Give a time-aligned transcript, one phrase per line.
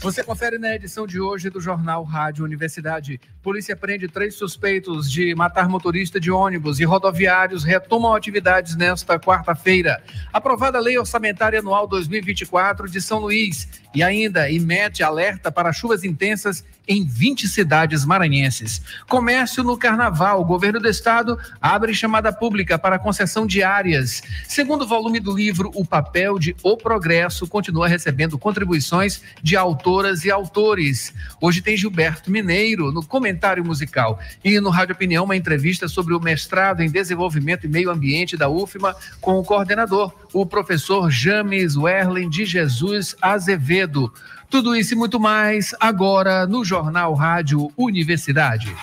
[0.00, 3.20] Você confere na edição de hoje do Jornal Rádio Universidade.
[3.42, 10.00] Polícia prende três suspeitos de matar motorista de ônibus e rodoviários retomam atividades nesta quarta-feira.
[10.32, 13.68] Aprovada a Lei Orçamentária Anual 2024 de São Luís.
[13.92, 18.80] E ainda emete alerta para chuvas intensas em 20 cidades maranhenses.
[19.06, 20.40] Comércio no Carnaval.
[20.40, 24.22] O governo do estado abre chamada pública para concessão de áreas.
[24.48, 30.30] Segundo volume do livro O Papel de O Progresso, continua recebendo contribuições de autoras e
[30.30, 31.12] autores.
[31.40, 34.18] Hoje tem Gilberto Mineiro no comentário musical.
[34.42, 38.48] E no Rádio Opinião, uma entrevista sobre o mestrado em Desenvolvimento e Meio Ambiente da
[38.48, 44.12] UFMA com o coordenador, o professor James Werlen de Jesus Azevedo.
[44.50, 48.74] Tudo isso e muito mais agora no Jornal Rádio Universidade.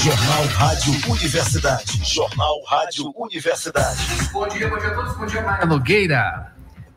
[0.00, 2.04] Jornal Rádio Universidade.
[2.04, 3.98] Jornal Rádio Universidade.
[4.32, 5.16] Bom dia, bom dia a todos.
[5.16, 6.52] Bom dia, Maria Nogueira.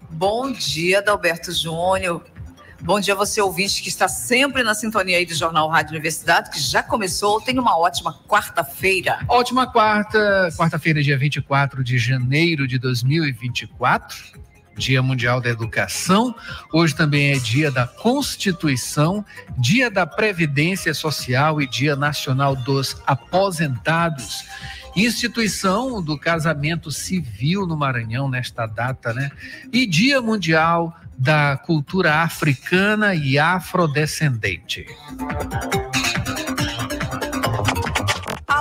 [0.08, 2.24] Bom dia, Dalberto Júnior.
[2.82, 6.52] Bom dia a você, ouvinte, que está sempre na sintonia aí do Jornal Rádio Universidade,
[6.52, 7.42] que já começou.
[7.42, 9.20] Tenha uma ótima quarta-feira.
[9.28, 14.39] Ótima quarta, quarta-feira, dia 24 de janeiro de 2024.
[14.80, 16.34] Dia Mundial da Educação.
[16.72, 19.24] Hoje também é Dia da Constituição,
[19.58, 24.44] Dia da Previdência Social e Dia Nacional dos Aposentados.
[24.96, 29.30] Instituição do Casamento Civil no Maranhão nesta data, né?
[29.72, 34.86] E Dia Mundial da Cultura Africana e Afrodescendente.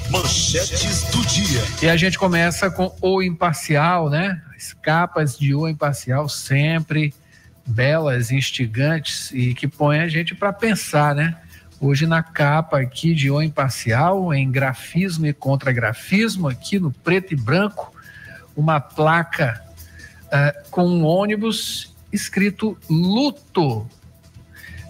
[0.09, 1.62] Manchetes do dia.
[1.81, 4.41] E a gente começa com o imparcial, né?
[4.56, 7.13] As capas de o imparcial sempre
[7.66, 11.38] belas, instigantes e que põem a gente para pensar, né?
[11.80, 17.35] Hoje na capa aqui de O Imparcial, em grafismo e contragrafismo, aqui no preto e
[17.35, 17.94] branco,
[18.56, 19.62] uma placa
[20.28, 23.85] uh, com um ônibus escrito luto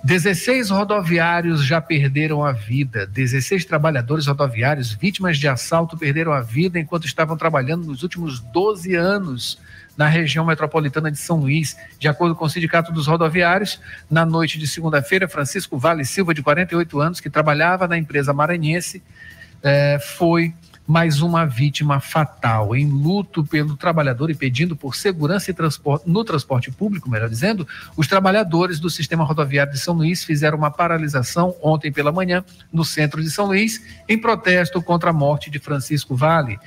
[0.03, 3.08] 16 rodoviários já perderam a vida.
[3.08, 8.96] 16 trabalhadores rodoviários vítimas de assalto perderam a vida enquanto estavam trabalhando nos últimos 12
[8.96, 9.58] anos
[9.96, 11.78] na região metropolitana de São Luís.
[11.97, 13.80] De acordo com o Sindicato dos Rodoviários,
[14.12, 19.02] na noite de segunda-feira, Francisco Vale Silva, de 48 anos, que trabalhava na empresa maranhense,
[19.63, 20.53] eh, foi
[20.86, 22.76] mais uma vítima fatal.
[22.76, 27.68] Em luto pelo trabalhador e pedindo por segurança e transporte, no transporte público, melhor dizendo,
[27.96, 32.84] os trabalhadores do sistema rodoviário de São Luís fizeram uma paralisação ontem pela manhã no
[32.84, 36.60] centro de São Luís, em protesto contra a morte de Francisco Vale.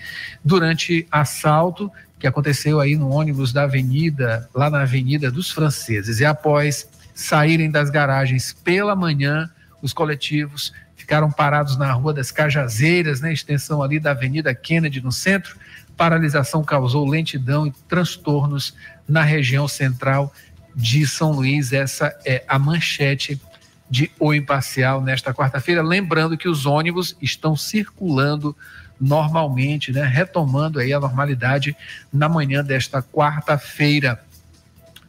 [0.44, 6.24] Durante assalto que aconteceu aí no ônibus da avenida, lá na Avenida dos Franceses, e
[6.24, 9.50] após saírem das garagens pela manhã,
[9.82, 10.72] os coletivos
[11.06, 15.56] ficaram parados na Rua das Cajazeiras, né, extensão ali da Avenida Kennedy, no centro.
[15.96, 18.74] Paralisação causou lentidão e transtornos
[19.08, 20.34] na região central
[20.74, 21.72] de São Luís.
[21.72, 23.40] Essa é a manchete
[23.88, 25.80] de O Imparcial nesta quarta-feira.
[25.80, 28.54] Lembrando que os ônibus estão circulando
[29.00, 31.76] normalmente, né, retomando aí a normalidade
[32.12, 34.20] na manhã desta quarta-feira.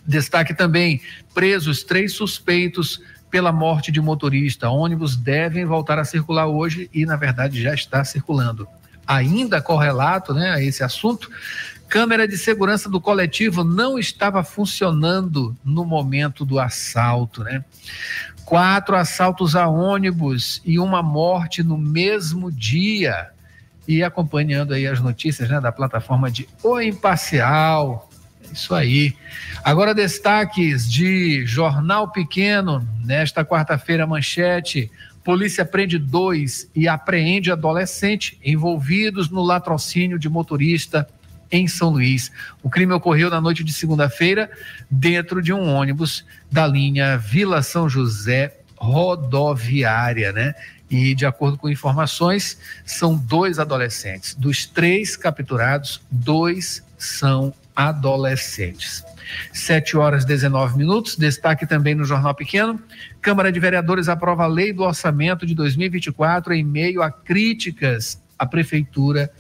[0.06, 1.02] Destaque também:
[1.34, 4.70] presos três suspeitos pela morte de motorista.
[4.70, 8.68] Ônibus devem voltar a circular hoje e, na verdade, já está circulando.
[9.06, 11.30] Ainda correlato né, a esse assunto,
[11.88, 17.44] câmera de segurança do coletivo não estava funcionando no momento do assalto.
[17.44, 17.64] Né?
[18.48, 23.28] quatro assaltos a ônibus e uma morte no mesmo dia.
[23.86, 28.07] E acompanhando aí as notícias né, da plataforma de O Imparcial.
[28.52, 29.16] Isso aí.
[29.64, 34.92] Agora, destaques de Jornal Pequeno, nesta quarta-feira, manchete.
[35.24, 41.08] Polícia prende dois e apreende adolescente envolvidos no latrocínio de motorista
[41.52, 42.32] em São Luís.
[42.64, 44.50] O crime ocorreu na noite de segunda-feira
[44.90, 50.54] dentro de um ônibus da linha Vila São José rodoviária, né?
[50.90, 54.34] E de acordo com informações, são dois adolescentes.
[54.36, 59.06] Dos três capturados, dois são adolescentes.
[59.54, 61.16] 7 horas e 19 minutos.
[61.16, 62.82] Destaque também no Jornal Pequeno.
[63.22, 68.46] Câmara de Vereadores aprova a lei do orçamento de 2024 em meio a críticas à
[68.46, 69.32] Prefeitura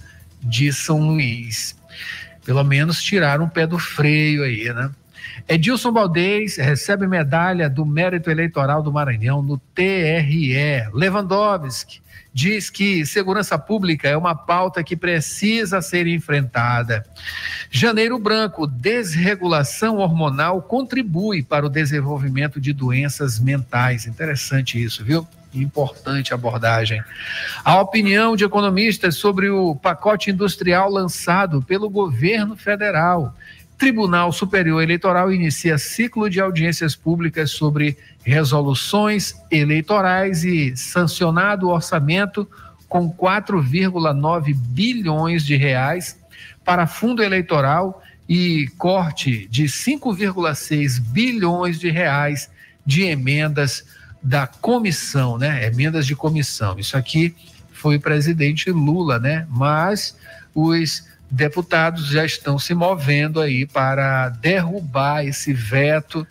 [0.44, 1.75] de São Luís
[2.48, 4.89] pelo menos tiraram um pé do freio aí, né?
[5.47, 10.88] Edilson Valdez recebe medalha do mérito eleitoral do Maranhão no TRE.
[10.94, 12.01] Lewandowski
[12.38, 17.03] diz que segurança pública é uma pauta que precisa ser enfrentada.
[17.71, 24.06] Janeiro Branco, desregulação hormonal contribui para o desenvolvimento de doenças mentais.
[24.06, 25.27] Interessante isso, viu?
[25.51, 27.01] Importante abordagem.
[27.63, 33.33] A opinião de economistas sobre o pacote industrial lançado pelo governo federal.
[33.77, 42.50] Tribunal Superior Eleitoral inicia ciclo de audiências públicas sobre resoluções eleitorais e sancionado o orçamento
[42.89, 46.19] com 4,9 bilhões de reais
[46.65, 52.50] para fundo eleitoral e corte de 5,6 bilhões de reais
[52.85, 53.85] de emendas
[54.24, 55.65] da comissão, né?
[55.65, 56.79] Emendas de comissão.
[56.79, 57.35] Isso aqui
[57.71, 59.45] foi o presidente Lula, né?
[59.50, 60.18] Mas
[60.53, 66.25] os deputados já estão se movendo aí para derrubar esse veto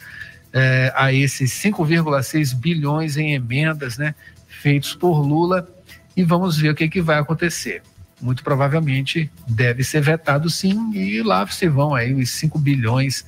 [0.52, 4.14] eh, a esses 5,6 bilhões em emendas, né?
[4.48, 5.68] Feitos por Lula
[6.16, 7.82] e vamos ver o que, que vai acontecer.
[8.20, 13.26] Muito provavelmente deve ser vetado sim e lá se vão aí os 5 bilhões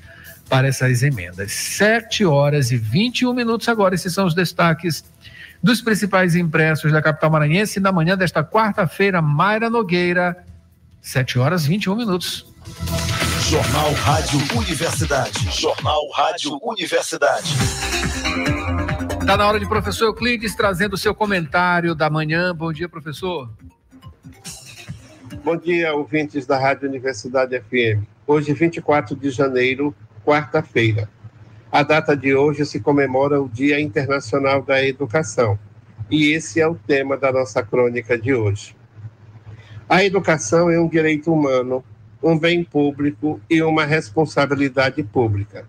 [0.49, 1.53] para essas emendas.
[1.53, 3.95] 7 horas e 21 minutos agora.
[3.95, 5.05] Esses são os destaques
[5.63, 9.21] dos principais impressos da capital maranhense na manhã desta quarta-feira.
[9.21, 10.37] Mayra Nogueira,
[11.09, 12.47] 7 horas e 21 minutos.
[13.49, 15.51] Jornal Rádio Universidade.
[15.59, 17.55] Jornal Rádio Universidade.
[19.19, 22.55] Está na hora de professor Euclides trazendo o seu comentário da manhã.
[22.55, 23.51] Bom dia, professor.
[25.43, 28.05] Bom dia, ouvintes da Rádio Universidade FM.
[28.27, 29.95] Hoje, 24 de janeiro,
[30.27, 31.09] quarta-feira.
[31.73, 35.59] A data de hoje se comemora o Dia Internacional da Educação,
[36.11, 38.77] e esse é o tema da nossa crônica de hoje.
[39.89, 41.83] A educação é um direito humano,
[42.23, 45.67] um bem público e uma responsabilidade pública.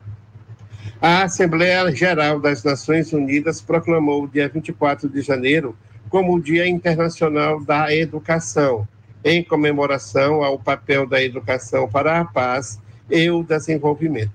[1.02, 5.74] A Assembleia Geral das Nações Unidas proclamou o dia 24 de janeiro
[6.10, 8.86] como o Dia Internacional da Educação,
[9.24, 12.78] em comemoração ao papel da educação para a paz
[13.10, 14.34] e o desenvolvimento.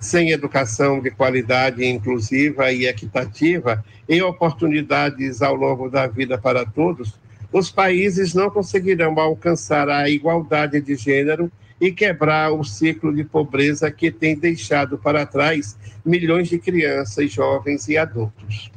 [0.00, 7.18] Sem educação de qualidade inclusiva e equitativa e oportunidades ao longo da vida para todos,
[7.54, 11.48] os países não conseguirão alcançar a igualdade de gênero
[11.80, 17.86] e quebrar o ciclo de pobreza que tem deixado para trás milhões de crianças, jovens
[17.86, 18.72] e adultos.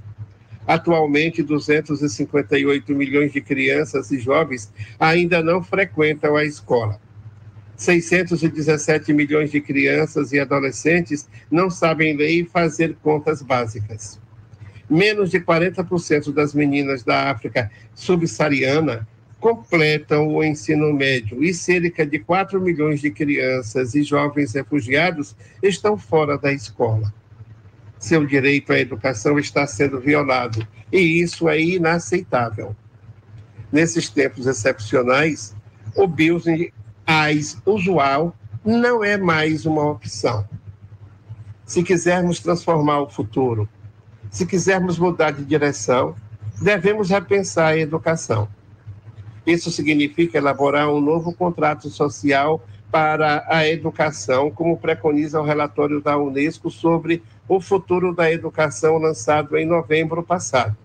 [0.67, 7.01] Atualmente, 258 milhões de crianças e jovens ainda não frequentam a escola.
[7.75, 14.19] 617 milhões de crianças e adolescentes não sabem ler e fazer contas básicas.
[14.89, 19.07] Menos de 40% das meninas da África subsaariana
[19.39, 25.97] completam o ensino médio e cerca de 4 milhões de crianças e jovens refugiados estão
[25.97, 27.13] fora da escola.
[27.99, 32.75] Seu direito à educação está sendo violado e isso é inaceitável.
[33.71, 35.55] Nesses tempos excepcionais,
[35.95, 36.71] o business
[37.05, 40.47] as usual não é mais uma opção.
[41.65, 43.67] Se quisermos transformar o futuro,
[44.29, 46.15] se quisermos mudar de direção,
[46.61, 48.47] devemos repensar a educação.
[49.45, 56.17] Isso significa elaborar um novo contrato social para a educação, como preconiza o relatório da
[56.17, 60.75] Unesco sobre o futuro da educação lançado em novembro passado.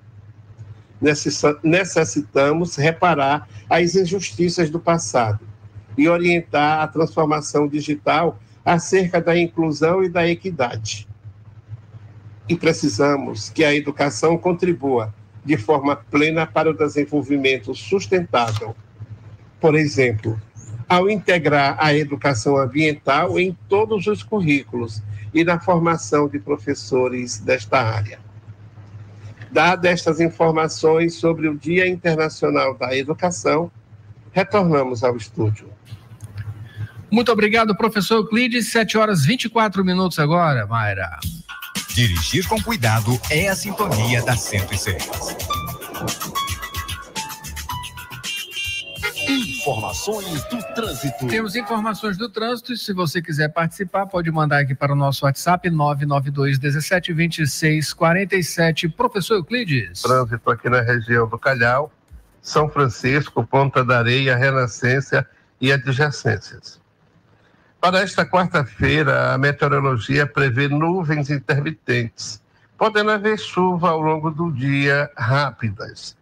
[1.62, 5.40] Necessitamos reparar as injustiças do passado
[5.98, 11.08] e orientar a transformação digital acerca da inclusão e da equidade.
[12.52, 18.76] E precisamos que a educação contribua de forma plena para o desenvolvimento sustentável.
[19.58, 20.38] Por exemplo,
[20.86, 27.80] ao integrar a educação ambiental em todos os currículos e na formação de professores desta
[27.80, 28.18] área.
[29.50, 33.72] Dadas estas informações sobre o Dia Internacional da Educação,
[34.30, 35.70] retornamos ao estúdio.
[37.10, 38.70] Muito obrigado, professor Euclides.
[38.70, 41.18] 7 horas 24 minutos agora, Mayra.
[41.94, 44.96] Dirigir com cuidado é a sintonia da 106.
[49.28, 51.26] Informações do trânsito.
[51.26, 52.74] Temos informações do trânsito.
[52.78, 58.88] Se você quiser participar, pode mandar aqui para o nosso WhatsApp 992 17 26 47.
[58.88, 60.00] Professor Euclides.
[60.00, 61.92] Trânsito aqui na região do Calhau,
[62.40, 65.26] São Francisco, Ponta da Areia, Renascença
[65.60, 66.81] e adjacências.
[67.82, 72.40] Para esta quarta-feira, a meteorologia prevê nuvens intermitentes,
[72.78, 76.16] podendo haver chuva ao longo do dia rápidas.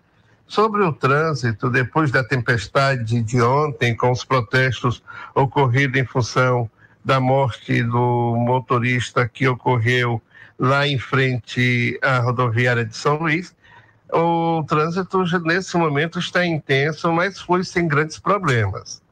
[0.46, 5.02] Sobre o trânsito, depois da tempestade de ontem, com os protestos
[5.34, 6.68] ocorridos em função
[7.04, 10.18] da morte do motorista que ocorreu
[10.58, 13.54] lá em frente à rodoviária de São Luís,
[14.10, 19.02] o trânsito nesse momento está intenso, mas foi sem grandes problemas.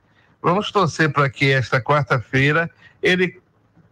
[0.42, 2.70] Vamos torcer para que esta quarta-feira
[3.02, 3.40] ele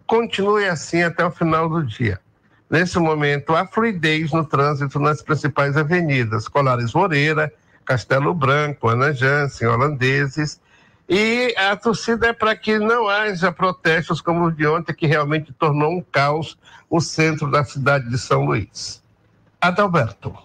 [0.07, 2.21] continue assim até o final do dia.
[2.69, 7.53] Nesse momento, há fluidez no trânsito nas principais avenidas, Colares Moreira,
[7.85, 10.61] Castelo Branco, Ana Jansen, Holandeses,
[11.09, 15.53] e a torcida é para que não haja protestos como o de ontem, que realmente
[15.53, 16.59] tornou um caos
[16.91, 19.01] o centro da cidade de São Luís.
[19.61, 20.37] Adalberto.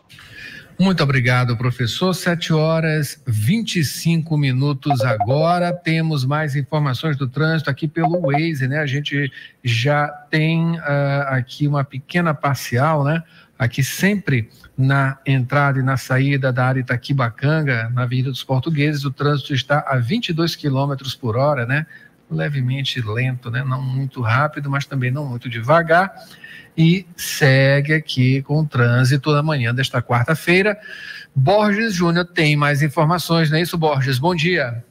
[0.81, 2.11] Muito obrigado, professor.
[2.11, 5.71] 7 horas 25 minutos agora.
[5.71, 8.79] Temos mais informações do trânsito aqui pelo Waze, né?
[8.79, 9.31] A gente
[9.63, 13.21] já tem uh, aqui uma pequena parcial, né?
[13.59, 19.11] Aqui sempre na entrada e na saída da área Itaquibacanga, na Avenida dos Portugueses, o
[19.11, 21.85] trânsito está a 22 quilômetros por hora, né?
[22.27, 23.63] Levemente lento, né?
[23.63, 26.11] Não muito rápido, mas também não muito devagar
[26.77, 30.79] e segue aqui com o trânsito da manhã desta quarta-feira.
[31.35, 34.19] Borges Júnior tem mais informações, não é isso, Borges?
[34.19, 34.83] Bom dia.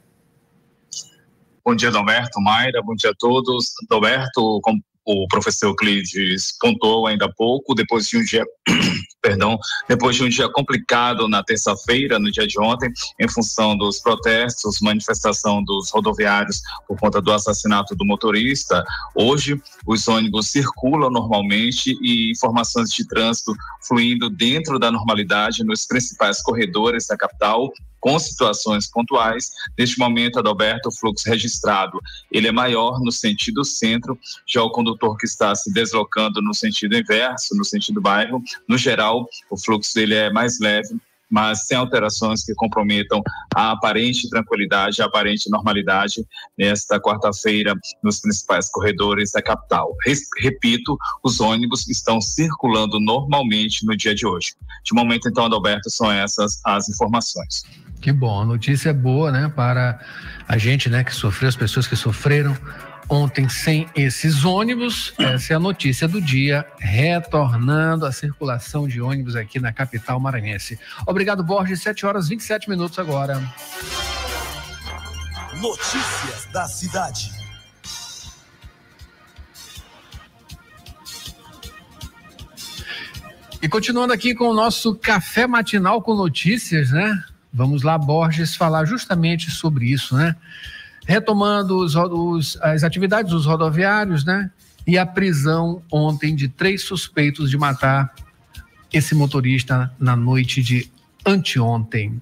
[1.65, 3.67] Bom dia, Dalberto, Mayra, bom dia a todos.
[3.89, 8.45] Dalberto, como o professor Euclides pontuou ainda há pouco, depois de um dia
[9.21, 14.01] perdão, depois de um dia complicado na terça-feira, no dia de ontem, em função dos
[14.01, 18.83] protestos, manifestação dos rodoviários por conta do assassinato do motorista.
[19.15, 23.53] Hoje, os ônibus circulam normalmente e informações de trânsito
[23.87, 29.51] fluindo dentro da normalidade nos principais corredores da capital, com situações pontuais.
[29.79, 32.01] Neste momento, Adalberto, o fluxo registrado,
[32.33, 36.97] ele é maior no sentido centro, já o condutor que está se deslocando no sentido
[36.97, 40.99] inverso, no sentido bairro, no geral, o fluxo dele é mais leve,
[41.31, 43.23] mas sem alterações que comprometam
[43.55, 46.27] a aparente tranquilidade, a aparente normalidade
[46.59, 49.95] nesta quarta-feira nos principais corredores da capital.
[50.39, 54.55] Repito, os ônibus estão circulando normalmente no dia de hoje.
[54.85, 57.63] De momento, então, Adalberto, são essas as informações.
[58.01, 60.01] Que bom, a notícia é boa, né, para
[60.49, 62.57] a gente, né, que sofreu, as pessoas que sofreram
[63.11, 65.13] ontem sem esses ônibus.
[65.19, 70.79] Essa é a notícia do dia, retornando a circulação de ônibus aqui na capital maranhense.
[71.07, 71.83] Obrigado, Borges.
[71.83, 73.43] 7 horas 27 minutos agora.
[75.61, 77.33] Notícias da cidade.
[83.61, 87.25] E continuando aqui com o nosso café matinal com notícias, né?
[87.53, 90.37] Vamos lá, Borges, falar justamente sobre isso, né?
[91.07, 94.51] Retomando os, os, as atividades dos rodoviários, né?
[94.87, 98.15] E a prisão ontem de três suspeitos de matar
[98.93, 100.91] esse motorista na noite de
[101.27, 102.21] anteontem.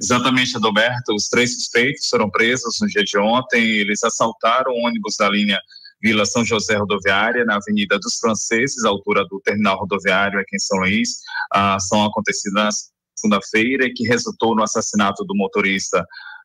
[0.00, 1.14] Exatamente, Adalberto.
[1.14, 3.62] Os três suspeitos foram presos no dia de ontem.
[3.62, 5.58] Eles assaltaram o ônibus da linha
[6.02, 10.78] Vila São José Rodoviária, na Avenida dos Franceses, altura do terminal rodoviário aqui em São
[10.78, 11.20] Luís.
[11.52, 12.91] A ação acontecida nas
[13.22, 16.04] segunda-feira e que resultou no assassinato do motorista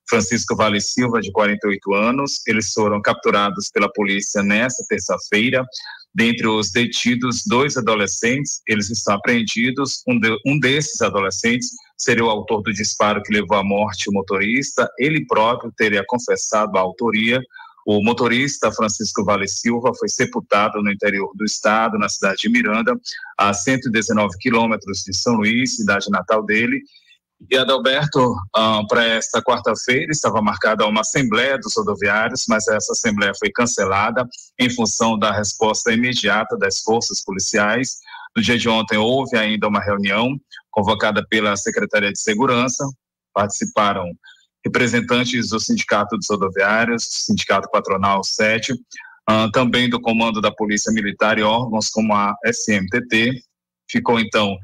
[0.10, 2.42] Francisco Vale Silva, de 48 anos.
[2.48, 5.66] Eles foram capturados pela polícia nesta terça-feira.
[6.16, 10.02] Dentre os detidos, dois adolescentes, eles estão apreendidos.
[10.08, 14.14] Um, de, um desses adolescentes seria o autor do disparo que levou à morte o
[14.14, 14.90] motorista.
[14.98, 17.42] Ele próprio teria confessado a autoria.
[17.90, 22.94] O motorista Francisco Vale Silva foi sepultado no interior do estado, na cidade de Miranda,
[23.38, 26.82] a 119 quilômetros de São Luís, cidade natal dele.
[27.50, 33.32] E Adalberto, ah, para esta quarta-feira, estava marcada uma assembleia dos rodoviários, mas essa assembleia
[33.40, 34.28] foi cancelada
[34.60, 38.00] em função da resposta imediata das forças policiais.
[38.36, 40.38] No dia de ontem, houve ainda uma reunião
[40.72, 42.84] convocada pela Secretaria de Segurança.
[43.34, 44.12] Participaram
[44.68, 51.38] representantes do Sindicato dos Rodoviários, Sindicato Patronal 7, uh, também do Comando da Polícia Militar
[51.38, 53.42] e órgãos como a SMTT,
[53.90, 54.58] Ficou então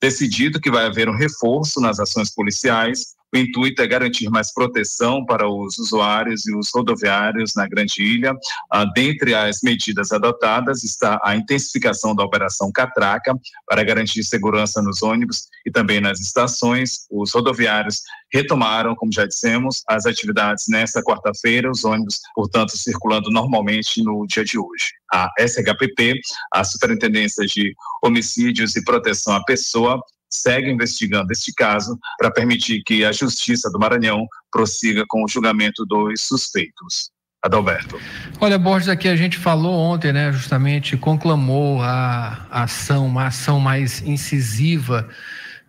[0.00, 5.24] decidido que vai haver um reforço nas ações policiais o intuito é garantir mais proteção
[5.24, 8.32] para os usuários e os rodoviários na Grande Ilha.
[8.70, 13.34] Ah, dentre as medidas adotadas está a intensificação da Operação Catraca
[13.66, 17.06] para garantir segurança nos ônibus e também nas estações.
[17.10, 18.02] Os rodoviários
[18.32, 24.44] retomaram, como já dissemos, as atividades nesta quarta-feira, os ônibus, portanto, circulando normalmente no dia
[24.44, 24.92] de hoje.
[25.12, 26.20] A SHPP,
[26.52, 30.00] a Superintendência de Homicídios e Proteção à Pessoa,
[30.40, 35.84] segue investigando este caso para permitir que a Justiça do Maranhão prossiga com o julgamento
[35.86, 37.10] dos suspeitos.
[37.44, 38.00] Adalberto.
[38.40, 44.00] Olha, Borges, aqui a gente falou ontem, né, justamente conclamou a, ação, uma ação mais
[44.00, 45.06] incisiva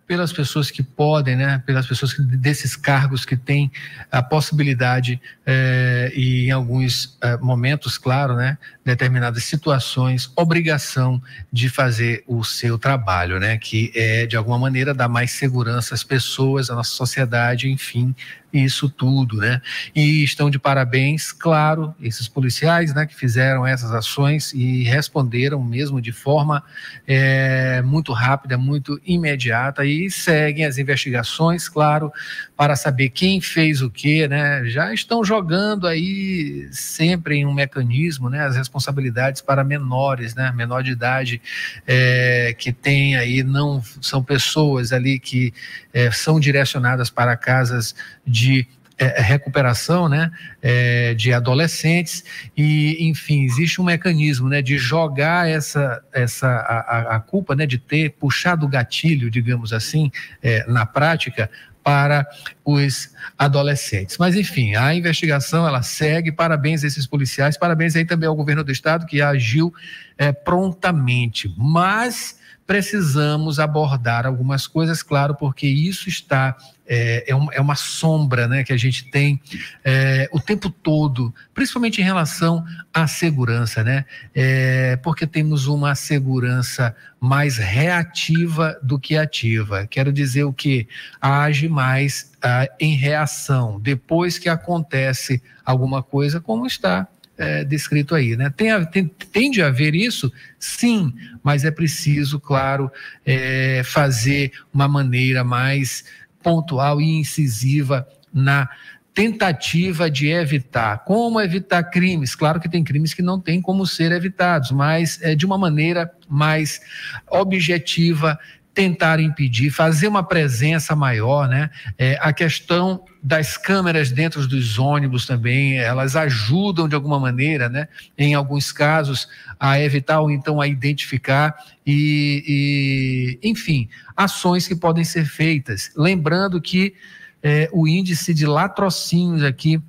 [0.06, 3.70] pelas pessoas que podem, né, pelas pessoas que, desses cargos que têm
[4.10, 11.20] a possibilidade eh, e em alguns eh, momentos, claro, né, determinadas situações, obrigação
[11.52, 16.04] de fazer o seu trabalho, né, que é de alguma maneira dar mais segurança às
[16.04, 18.14] pessoas, à nossa sociedade, enfim,
[18.52, 19.60] isso tudo, né?
[19.94, 26.00] E estão de parabéns, claro, esses policiais, né, que fizeram essas ações e responderam mesmo
[26.00, 26.62] de forma
[27.06, 32.12] é, muito rápida, muito imediata e seguem as investigações, claro,
[32.56, 34.64] para saber quem fez o que, né?
[34.66, 40.82] Já estão jogando aí sempre em um mecanismo, né, as responsabilidades para menores, né, menor
[40.82, 41.40] de idade
[41.86, 45.52] é, que tem aí não são pessoas ali que
[45.92, 47.94] é, são direcionadas para casas
[48.26, 48.66] de
[48.98, 50.30] é, recuperação né,
[50.62, 52.24] é, de adolescentes
[52.56, 57.78] e enfim existe um mecanismo né, de jogar essa, essa a, a culpa né, de
[57.78, 60.10] ter puxado o gatilho digamos assim
[60.42, 61.50] é, na prática
[61.86, 62.26] para
[62.64, 64.18] os adolescentes.
[64.18, 66.32] Mas enfim, a investigação ela segue.
[66.32, 69.72] Parabéns a esses policiais, parabéns aí também ao governo do estado que agiu
[70.18, 71.54] é, prontamente.
[71.56, 78.46] Mas precisamos abordar algumas coisas, claro, porque isso está é, é, uma, é uma sombra
[78.46, 79.40] né, que a gente tem
[79.84, 84.04] é, o tempo todo, principalmente em relação à segurança, né?
[84.34, 89.86] É, porque temos uma segurança mais reativa do que ativa.
[89.86, 90.86] Quero dizer o que?
[91.20, 98.36] Age mais ah, em reação, depois que acontece alguma coisa, como está é, descrito aí.
[98.36, 98.50] Né?
[98.56, 100.32] Tem, tem, tem de haver isso?
[100.58, 102.90] Sim, mas é preciso, claro,
[103.24, 106.04] é, fazer uma maneira mais
[106.46, 108.68] pontual e incisiva na
[109.12, 111.02] tentativa de evitar.
[111.04, 112.36] Como evitar crimes?
[112.36, 116.08] Claro que tem crimes que não tem como ser evitados, mas é, de uma maneira
[116.28, 116.80] mais
[117.28, 118.38] objetiva,
[118.76, 121.70] tentar impedir, fazer uma presença maior, né?
[121.96, 127.88] É, a questão das câmeras dentro dos ônibus também, elas ajudam de alguma maneira, né?
[128.18, 135.04] Em alguns casos, a evitar ou então a identificar e, e enfim, ações que podem
[135.04, 135.90] ser feitas.
[135.96, 136.94] Lembrando que
[137.42, 139.80] é, o índice de latrocínios aqui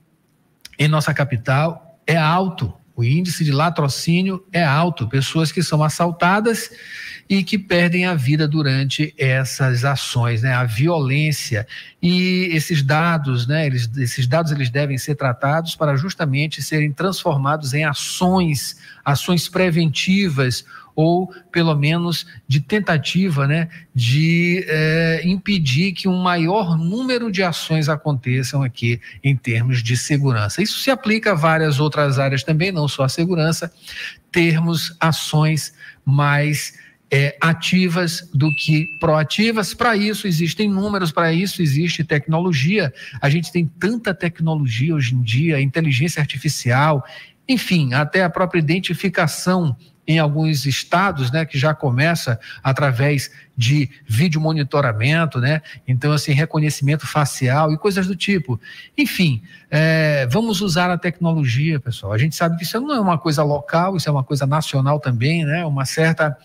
[0.80, 2.74] em nossa capital é alto.
[2.98, 5.08] O índice de latrocínio é alto.
[5.08, 6.72] Pessoas que são assaltadas
[7.30, 10.52] e que perdem a vida durante essas ações, né?
[10.52, 11.68] A violência
[12.02, 13.68] e esses dados, né?
[13.68, 20.66] Eles, esses dados eles devem ser tratados para justamente serem transformados em ações, ações preventivas
[20.98, 27.88] ou pelo menos de tentativa né, de é, impedir que um maior número de ações
[27.88, 30.60] aconteçam aqui em termos de segurança.
[30.60, 33.72] Isso se aplica a várias outras áreas também, não só a segurança,
[34.32, 35.72] termos ações
[36.04, 36.74] mais
[37.12, 39.76] é, ativas do que proativas.
[39.76, 42.92] Para isso existem números, para isso existe tecnologia.
[43.22, 47.06] A gente tem tanta tecnologia hoje em dia, inteligência artificial,
[47.48, 54.40] enfim, até a própria identificação em alguns estados, né, que já começa através de vídeo
[54.40, 58.60] monitoramento, né, então assim reconhecimento facial e coisas do tipo.
[58.98, 62.14] Enfim, é, vamos usar a tecnologia, pessoal.
[62.14, 65.00] A gente sabe que isso não é uma coisa local, isso é uma coisa nacional
[65.00, 66.38] também, né, uma certa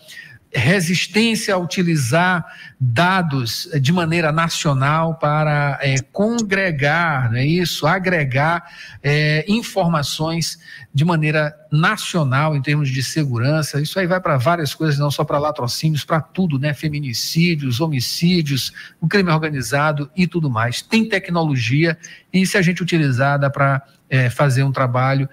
[0.53, 2.45] resistência a utilizar
[2.79, 8.63] dados de maneira nacional para é, congregar, não é isso, agregar
[9.01, 10.59] é, informações
[10.93, 13.81] de maneira nacional em termos de segurança.
[13.81, 16.73] Isso aí vai para várias coisas, não só para latrocínios, para tudo, né?
[16.73, 20.81] Feminicídios, homicídios, o crime organizado e tudo mais.
[20.83, 21.97] Tem tecnologia
[22.31, 25.27] e se a gente utilizar dá para é, fazer um trabalho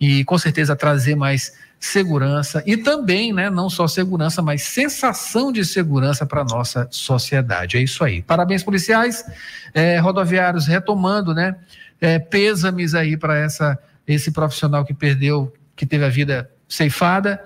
[0.00, 5.64] e com certeza trazer mais segurança e também, né, não só segurança, mas sensação de
[5.64, 7.76] segurança para a nossa sociedade.
[7.76, 8.22] É isso aí.
[8.22, 9.24] Parabéns, policiais,
[9.74, 11.56] é, rodoviários retomando, né?
[12.00, 17.42] É, pêsames aí para essa esse profissional que perdeu, que teve a vida ceifada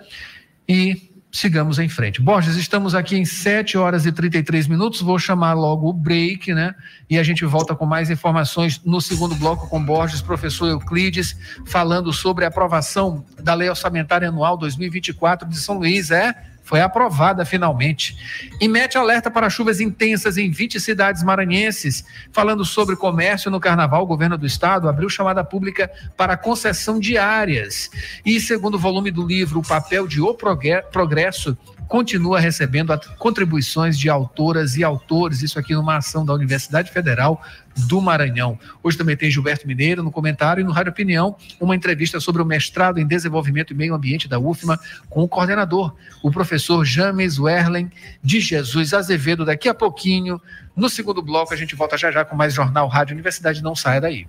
[0.69, 2.21] e sigamos em frente.
[2.21, 5.01] Borges, estamos aqui em 7 horas e 33 minutos.
[5.01, 6.75] Vou chamar logo o break, né?
[7.09, 12.13] E a gente volta com mais informações no segundo bloco com Borges, professor Euclides, falando
[12.13, 16.11] sobre a aprovação da Lei Orçamentária Anual 2024 de São Luís.
[16.11, 16.35] É
[16.71, 18.17] foi aprovada finalmente.
[18.61, 22.05] E mete alerta para chuvas intensas em 20 cidades maranhenses.
[22.31, 27.19] Falando sobre comércio no carnaval, o governo do estado abriu chamada pública para concessão de
[27.19, 27.91] áreas.
[28.25, 31.59] E segundo o volume do livro O Papel de O Progresso,
[31.91, 37.43] continua recebendo contribuições de autoras e autores, isso aqui numa ação da Universidade Federal
[37.75, 38.57] do Maranhão.
[38.81, 42.45] Hoje também tem Gilberto Mineiro no comentário e no Rádio Opinião, uma entrevista sobre o
[42.45, 47.91] mestrado em Desenvolvimento e Meio Ambiente da UFMA com o coordenador, o professor James Werlen
[48.23, 49.45] de Jesus Azevedo.
[49.45, 50.41] Daqui a pouquinho,
[50.77, 53.65] no segundo bloco, a gente volta já já com mais Jornal Rádio Universidade.
[53.65, 54.29] Não saia daí.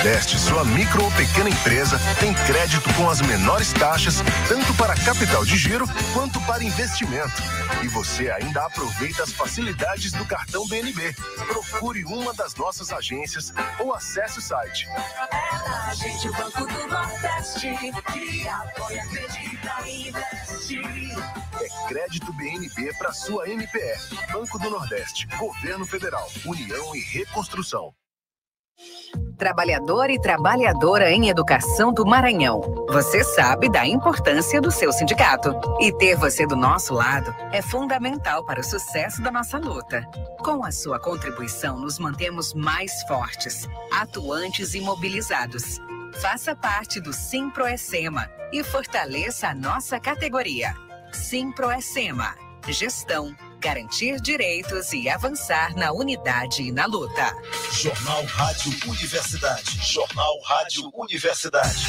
[0.00, 5.44] Nordeste, sua micro ou pequena empresa tem crédito com as menores taxas, tanto para capital
[5.44, 7.42] de giro quanto para investimento.
[7.82, 11.14] E você ainda aproveita as facilidades do cartão BNB.
[11.48, 14.88] Procure uma das nossas agências ou acesse o site.
[14.88, 17.76] É a gente, o Banco do Nordeste,
[18.12, 20.80] que apoia, acredita e investe.
[21.60, 24.32] É crédito BNB para sua NPE.
[24.32, 27.92] Banco do Nordeste, Governo Federal, União e Reconstrução.
[29.40, 32.60] Trabalhador e trabalhadora em educação do Maranhão.
[32.90, 35.58] Você sabe da importância do seu sindicato.
[35.80, 40.06] E ter você do nosso lado é fundamental para o sucesso da nossa luta.
[40.44, 45.78] Com a sua contribuição, nos mantemos mais fortes, atuantes e mobilizados.
[46.20, 50.74] Faça parte do Simproecema e fortaleça a nossa categoria.
[51.12, 52.34] Simproecema.
[52.68, 57.36] Gestão garantir direitos e avançar na unidade e na luta.
[57.72, 59.78] Jornal Rádio Universidade.
[59.82, 61.86] Jornal Rádio Universidade.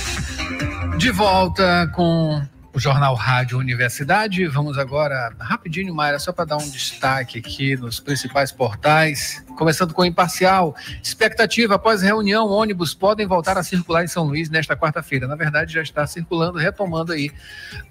[0.98, 4.46] De volta com o Jornal Rádio Universidade.
[4.48, 9.44] Vamos agora, rapidinho, Mayra, só para dar um destaque aqui nos principais portais.
[9.58, 10.76] Começando com o Imparcial.
[11.02, 15.28] Expectativa: após reunião, ônibus podem voltar a circular em São Luís nesta quarta-feira.
[15.28, 17.32] Na verdade, já está circulando, retomando aí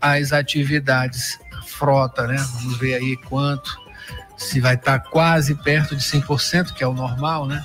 [0.00, 2.36] as atividades frota, né?
[2.54, 3.78] Vamos ver aí quanto,
[4.36, 7.64] se vai estar tá quase perto de 100%, que é o normal, né?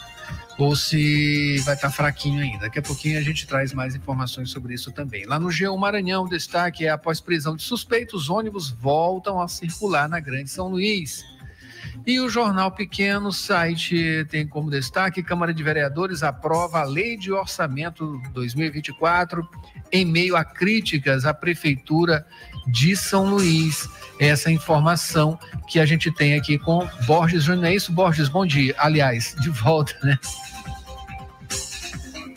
[0.58, 2.60] Ou se vai estar tá fraquinho ainda.
[2.60, 5.26] Daqui a pouquinho a gente traz mais informações sobre isso também.
[5.26, 10.08] Lá no G1 Maranhão, o destaque é após prisão de suspeitos, ônibus voltam a circular
[10.08, 11.26] na Grande São Luís.
[12.06, 17.32] E o Jornal Pequeno site tem como destaque: Câmara de Vereadores aprova a Lei de
[17.32, 19.48] Orçamento 2024
[19.92, 22.26] em meio a críticas à Prefeitura
[22.68, 23.88] de São Luís.
[24.20, 27.66] Essa informação que a gente tem aqui com Borges Júnior.
[27.66, 28.30] É isso, Borges?
[28.30, 28.74] Bom dia.
[28.78, 30.18] Aliás, de volta, né?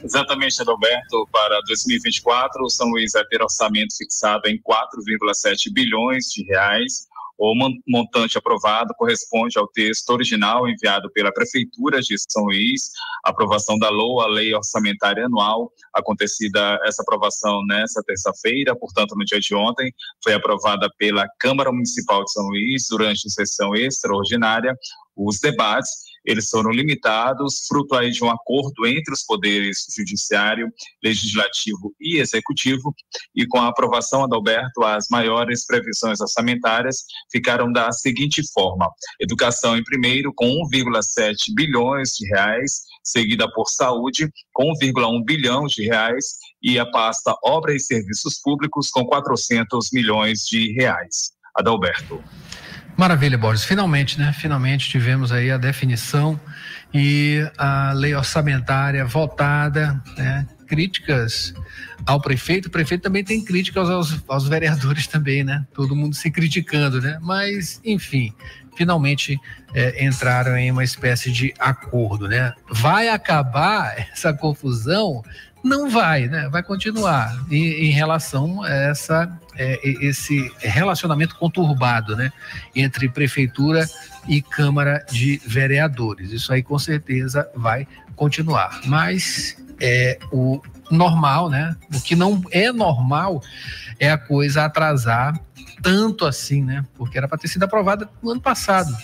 [0.03, 1.29] Exatamente, Adalberto.
[1.33, 7.08] Para 2024, o São Luís vai ter orçamento fixado em 4,7 bilhões de reais
[7.39, 7.55] o
[7.87, 12.91] montante aprovado corresponde ao texto original enviado pela Prefeitura de São Luís,
[13.25, 19.55] aprovação da LOA, Lei Orçamentária Anual, acontecida essa aprovação nessa terça-feira, portanto, no dia de
[19.55, 24.75] ontem, foi aprovada pela Câmara Municipal de São Luís durante sessão extraordinária.
[25.17, 30.71] Os debates eles foram limitados, fruto aí de um acordo entre os poderes judiciário,
[31.03, 32.95] legislativo e executivo,
[33.35, 39.83] e com a aprovação, Adalberto, as maiores previsões orçamentárias ficaram da seguinte forma: educação em
[39.83, 46.79] primeiro, com 1,7 bilhões de reais, seguida por saúde, com 1,1 bilhão de reais, e
[46.79, 51.33] a pasta obra e serviços públicos, com 400 milhões de reais.
[51.57, 52.23] Adalberto.
[52.99, 53.65] Maravilha, Borges.
[53.65, 54.33] Finalmente, né?
[54.33, 56.39] Finalmente tivemos aí a definição
[56.93, 60.45] e a lei orçamentária votada, né?
[60.67, 61.55] Críticas
[62.05, 65.65] ao prefeito, o prefeito também tem críticas aos, aos vereadores também, né?
[65.73, 67.21] Todo mundo se criticando, né?
[67.23, 68.35] Mas, enfim,
[68.77, 69.39] finalmente
[69.75, 72.53] é, entraram em uma espécie de acordo, né?
[72.69, 75.23] Vai acabar essa confusão
[75.63, 76.49] não vai, né?
[76.49, 82.33] Vai continuar em, em relação a essa, é, esse relacionamento conturbado, né?
[82.75, 83.89] Entre prefeitura
[84.29, 86.33] e Câmara de Vereadores.
[86.33, 88.81] Isso aí com certeza vai continuar.
[88.85, 91.77] Mas é o normal, né?
[91.95, 93.43] O que não é normal
[93.99, 95.39] é a coisa atrasar
[95.83, 96.85] tanto assim, né?
[96.95, 98.97] Porque era para ter sido aprovada no ano passado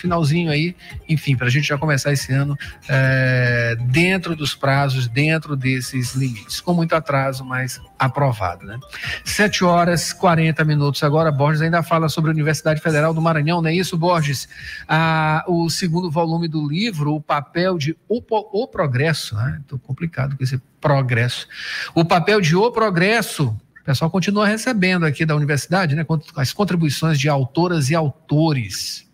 [0.00, 0.74] finalzinho aí,
[1.08, 2.56] enfim, para a gente já começar esse ano
[2.88, 8.78] é, dentro dos prazos, dentro desses limites, com muito atraso, mas aprovado, né?
[9.24, 13.68] 7 horas 40 minutos agora, Borges ainda fala sobre a Universidade Federal do Maranhão, não
[13.68, 14.48] é isso, Borges?
[14.88, 19.60] Ah, o segundo volume do livro, o papel de O, o Progresso, né?
[19.66, 21.46] Tô complicado com esse progresso.
[21.94, 26.04] O papel de O Progresso o pessoal continua recebendo aqui da universidade, né,
[26.36, 29.09] as contribuições de autoras e autores.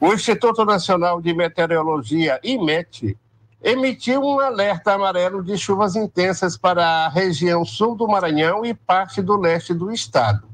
[0.00, 3.16] O Instituto Nacional de Meteorologia, IMET,
[3.62, 9.20] emitiu um alerta amarelo de chuvas intensas para a região sul do Maranhão e parte
[9.20, 10.48] do leste do estado.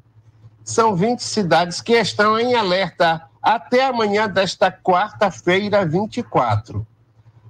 [0.65, 6.85] São 20 cidades que estão em alerta até amanhã desta quarta-feira, 24.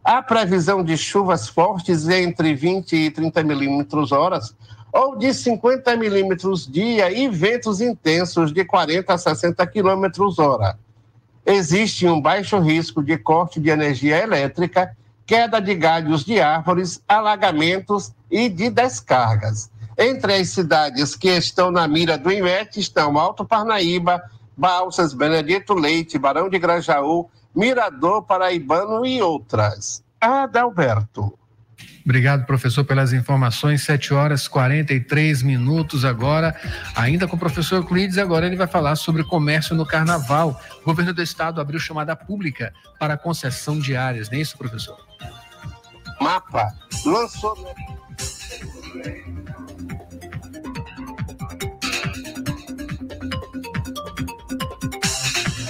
[0.06, 4.54] Há previsão de chuvas fortes entre 20 e 30 milímetros horas
[4.92, 10.78] ou de 50 milímetros dia e ventos intensos de 40 a 60 quilômetros hora.
[11.44, 18.12] Existe um baixo risco de corte de energia elétrica, queda de galhos de árvores, alagamentos
[18.30, 19.68] e de descargas.
[19.98, 24.22] Entre as cidades que estão na mira do IMET estão Alto Parnaíba,
[24.56, 30.04] Balsas, Benedito Leite, Barão de Grajaú, Mirador Paraibano e outras.
[30.20, 31.36] Adalberto.
[32.04, 33.82] Obrigado, professor, pelas informações.
[33.82, 36.54] 7 horas 43 minutos agora,
[36.94, 38.16] ainda com o professor Euclides.
[38.16, 40.60] Agora ele vai falar sobre comércio no carnaval.
[40.82, 44.96] O governo do estado abriu chamada pública para concessão de áreas, não é isso, professor?
[46.20, 46.72] Mapa
[47.04, 47.74] lançou.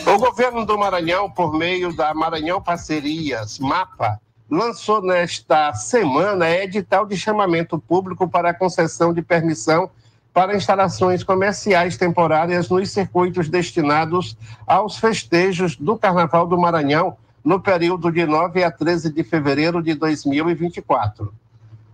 [0.07, 7.17] O governo do Maranhão, por meio da Maranhão Parcerias, MAPA, lançou nesta semana edital de
[7.17, 9.91] chamamento público para a concessão de permissão
[10.33, 18.13] para instalações comerciais temporárias nos circuitos destinados aos festejos do Carnaval do Maranhão no período
[18.13, 21.35] de 9 a 13 de fevereiro de 2024.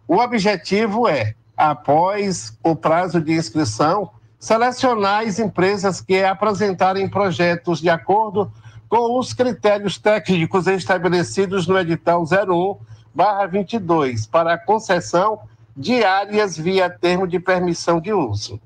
[0.06, 4.10] O objetivo é, após o prazo de inscrição,
[4.42, 8.50] selecionar as empresas que apresentarem projetos de acordo
[8.88, 15.42] com os critérios técnicos estabelecidos no edital 01/22 para a concessão
[15.76, 18.60] de áreas via termo de permissão de uso.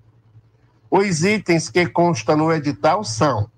[0.91, 3.51] Os itens que constam no edital são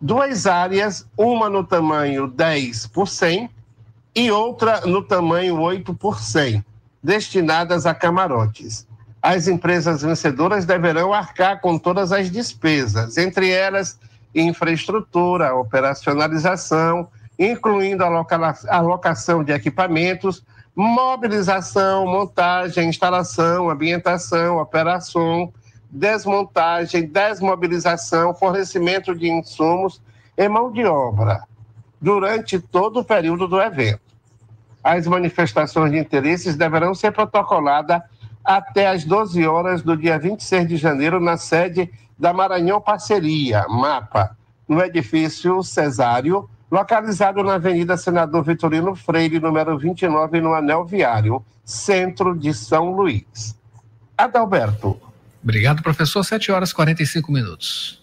[0.00, 3.50] duas áreas, uma no tamanho 10 por 100
[4.14, 6.64] e outra no tamanho 8 por 100,
[7.02, 8.85] destinadas a camarotes.
[9.28, 13.98] As empresas vencedoras deverão arcar com todas as despesas, entre elas
[14.32, 20.44] infraestrutura, operacionalização, incluindo a locação de equipamentos,
[20.76, 25.52] mobilização, montagem, instalação, ambientação, operação,
[25.90, 30.00] desmontagem, desmobilização, fornecimento de insumos
[30.38, 31.42] e mão de obra
[32.00, 34.02] durante todo o período do evento.
[34.84, 38.00] As manifestações de interesses deverão ser protocoladas
[38.46, 44.36] até às 12 horas do dia 26 de janeiro na sede da Maranhão Parceria, MAPA,
[44.68, 52.36] no edifício Cesário, localizado na Avenida Senador Vitorino Freire, número 29, no Anel Viário, centro
[52.36, 53.56] de São Luís.
[54.16, 54.98] Adalberto.
[55.42, 56.24] Obrigado, professor.
[56.24, 58.02] 7 horas e 45 minutos.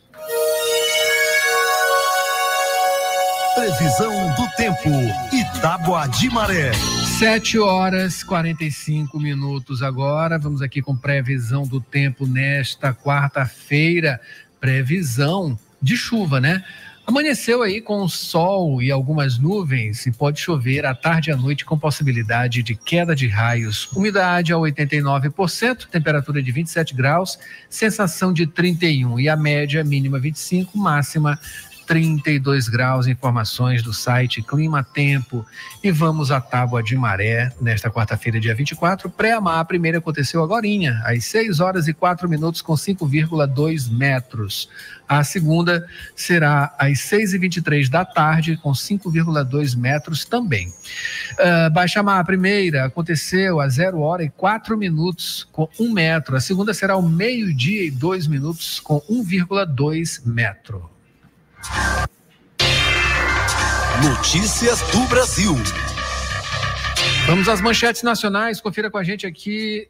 [3.56, 4.89] Previsão do tempo.
[5.32, 6.71] Itágua de Maré.
[7.19, 10.39] 7 horas 45 minutos agora.
[10.39, 14.19] Vamos aqui com previsão do tempo nesta quarta-feira.
[14.60, 16.63] Previsão de chuva, né?
[17.06, 21.65] Amanheceu aí com sol e algumas nuvens e pode chover à tarde e à noite
[21.65, 23.91] com possibilidade de queda de raios.
[23.91, 27.38] Umidade a 89%, temperatura de 27 graus,
[27.69, 31.39] sensação de 31 e a média mínima 25, máxima
[31.86, 35.46] 32 graus, informações do site Clima Tempo.
[35.84, 39.10] E vamos à tábua de maré nesta quarta-feira, dia 24.
[39.10, 40.63] Pré-amar, a primeira aconteceu agora,
[41.04, 44.69] às 6 horas e 4 minutos, com 5,2 metros.
[45.08, 50.69] A segunda será às 6 e 23 da tarde, com 5,2 metros também.
[50.69, 56.36] Uh, Baixa Mar, a primeira aconteceu às 0 hora e 4 minutos, com 1 metro.
[56.38, 60.92] A segunda será ao meio-dia e 2 minutos, com 1,2 metro.
[64.04, 65.56] Notícias do Brasil.
[67.26, 68.60] Vamos às manchetes nacionais.
[68.60, 69.88] Confira com a gente aqui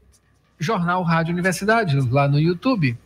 [0.59, 2.97] Jornal Rádio Universidade, lá no YouTube.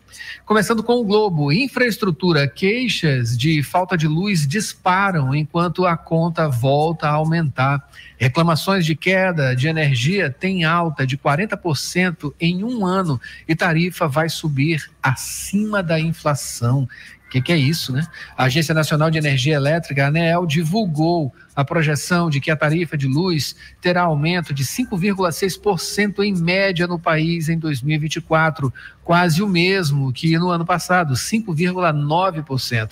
[0.45, 7.07] Começando com o Globo, infraestrutura, queixas de falta de luz disparam enquanto a conta volta
[7.07, 7.85] a aumentar.
[8.17, 14.29] Reclamações de queda de energia têm alta de 40% em um ano e tarifa vai
[14.29, 16.87] subir acima da inflação.
[17.27, 18.07] O que, que, é isso, né?
[18.37, 22.95] A Agência Nacional de Energia Elétrica, a ANEEL, divulgou a projeção de que a tarifa
[22.95, 28.71] de luz terá aumento de 5,6% em média no país em 2024,
[29.03, 32.91] quase o mesmo que no ano passado, 5,9%,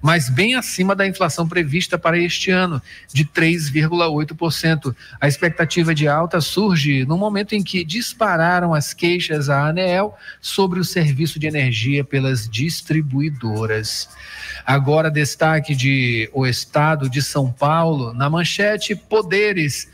[0.00, 2.80] mas bem acima da inflação prevista para este ano,
[3.12, 4.96] de 3,8%.
[5.20, 10.80] A expectativa de alta surge no momento em que dispararam as queixas à ANEEL sobre
[10.80, 14.08] o serviço de energia pelas distribuidoras.
[14.66, 19.88] Agora, destaque de o estado de São Paulo, na manchete Poderes.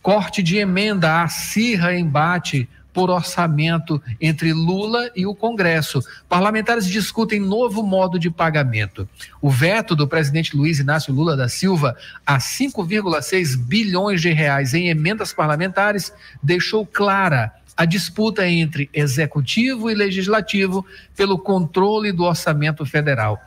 [0.00, 6.00] Corte de emenda acirra embate por orçamento entre Lula e o Congresso.
[6.28, 9.08] Parlamentares discutem novo modo de pagamento.
[9.42, 14.88] O veto do presidente Luiz Inácio Lula da Silva a 5,6 bilhões de reais em
[14.88, 23.38] emendas parlamentares deixou clara a disputa entre executivo e legislativo pelo controle do orçamento federal.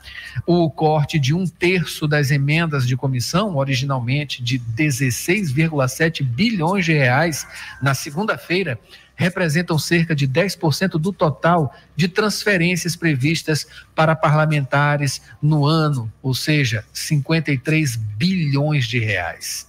[0.45, 7.47] O corte de um terço das emendas de comissão, originalmente de 16,7 bilhões de reais,
[7.81, 8.79] na segunda-feira,
[9.15, 16.85] representam cerca de 10% do total de transferências previstas para parlamentares no ano, ou seja,
[16.93, 19.68] 53 bilhões de reais.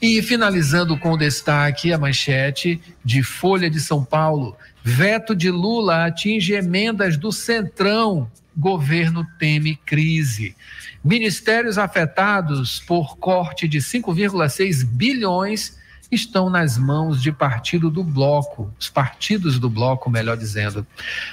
[0.00, 4.56] E finalizando com destaque, a manchete de Folha de São Paulo.
[4.82, 8.30] Veto de Lula atinge emendas do Centrão.
[8.56, 10.54] Governo teme crise.
[11.02, 15.78] Ministérios afetados por corte de 5,6 bilhões
[16.10, 20.86] estão nas mãos de partido do bloco, os partidos do bloco, melhor dizendo.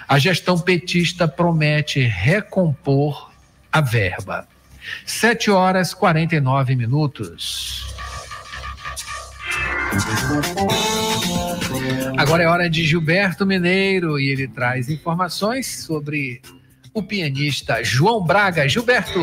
[0.08, 3.32] A gestão petista promete recompor
[3.72, 4.47] a verba.
[5.05, 7.85] 7 horas 49 minutos.
[12.17, 16.41] Agora é hora de Gilberto Mineiro e ele traz informações sobre
[16.93, 18.67] o pianista João Braga.
[18.67, 19.19] Gilberto.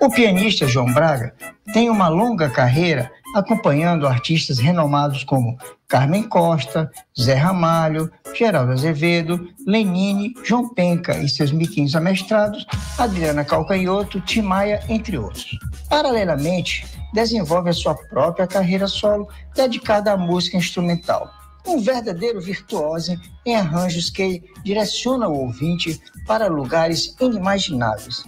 [0.00, 1.34] O pianista João Braga
[1.74, 5.58] tem uma longa carreira acompanhando artistas renomados como
[5.88, 6.88] Carmen Costa,
[7.20, 12.64] Zé Ramalho, Geraldo Azevedo, Lenine, João Penca e seus miquinhos amestrados,
[12.96, 15.58] Adriana Calcanhoto, Timaya, entre outros.
[15.90, 21.28] Paralelamente, desenvolve a sua própria carreira solo dedicada à música instrumental.
[21.66, 28.24] Um verdadeiro virtuoso em arranjos que direciona o ouvinte para lugares inimagináveis.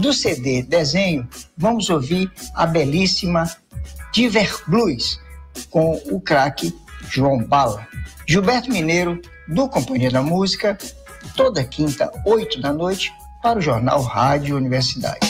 [0.00, 3.50] Do CD Desenho, vamos ouvir a belíssima
[4.12, 5.20] Diver Blues
[5.70, 6.74] com o craque
[7.08, 7.86] João Bala.
[8.26, 10.76] Gilberto Mineiro, do Companhia da Música,
[11.36, 13.12] toda quinta, oito da noite,
[13.42, 15.29] para o Jornal Rádio Universidade.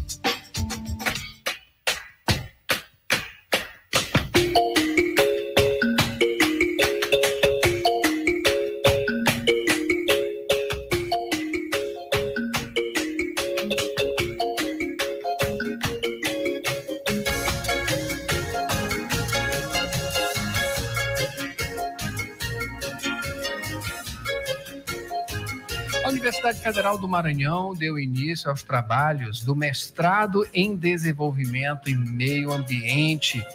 [26.71, 33.45] Federal do Maranhão deu início aos trabalhos do mestrado em desenvolvimento e meio ambiente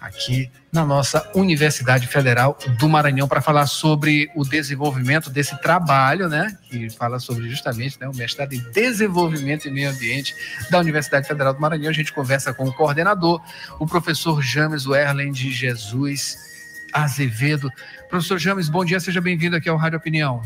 [0.00, 6.56] aqui na nossa Universidade Federal do Maranhão para falar sobre o desenvolvimento desse trabalho, né,
[6.70, 10.34] que fala sobre justamente né, o mestrado em desenvolvimento e meio ambiente
[10.70, 11.90] da Universidade Federal do Maranhão.
[11.90, 13.42] A gente conversa com o coordenador,
[13.78, 16.38] o professor James Werlen de Jesus
[16.90, 17.68] Azevedo.
[18.08, 20.40] Professor James, bom dia, seja bem-vindo aqui ao Rádio Opinião.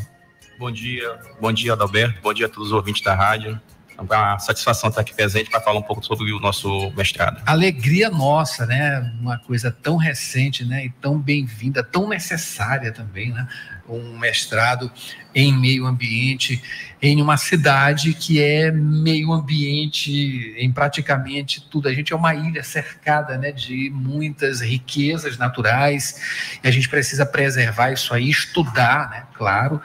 [0.59, 3.61] Bom dia, bom dia, Adalberto, bom dia a todos os ouvintes da rádio.
[3.95, 7.41] É uma satisfação estar aqui presente para falar um pouco sobre o nosso mestrado.
[7.45, 9.11] Alegria nossa, né?
[9.19, 10.85] Uma coisa tão recente, né?
[10.85, 13.47] E tão bem-vinda, tão necessária também, né?
[13.89, 14.91] Um mestrado
[15.33, 16.61] em meio ambiente
[17.01, 21.87] em uma cidade que é meio ambiente em praticamente tudo.
[21.87, 23.51] A gente é uma ilha cercada, né?
[23.51, 29.23] De muitas riquezas naturais e a gente precisa preservar isso aí, estudar, né?
[29.33, 29.81] Claro,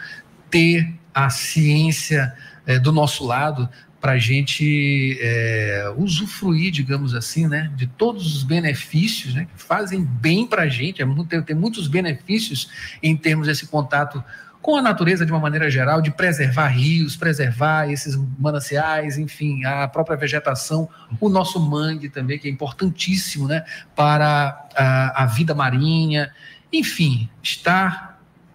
[0.53, 2.33] ter a ciência
[2.67, 3.69] é, do nosso lado
[4.01, 10.05] para a gente é, usufruir, digamos assim, né, de todos os benefícios né, que fazem
[10.05, 11.01] bem para a gente.
[11.01, 12.69] É tem, tem muitos benefícios
[13.03, 14.23] em termos desse contato
[14.61, 19.89] com a natureza de uma maneira geral, de preservar rios, preservar esses mananciais, enfim, a
[19.89, 20.89] própria vegetação,
[21.21, 26.33] o nosso mangue também, que é importantíssimo né, para a, a vida marinha,
[26.73, 28.12] enfim, estar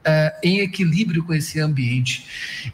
[0.07, 2.25] uh, em equilíbrio com esse ambiente.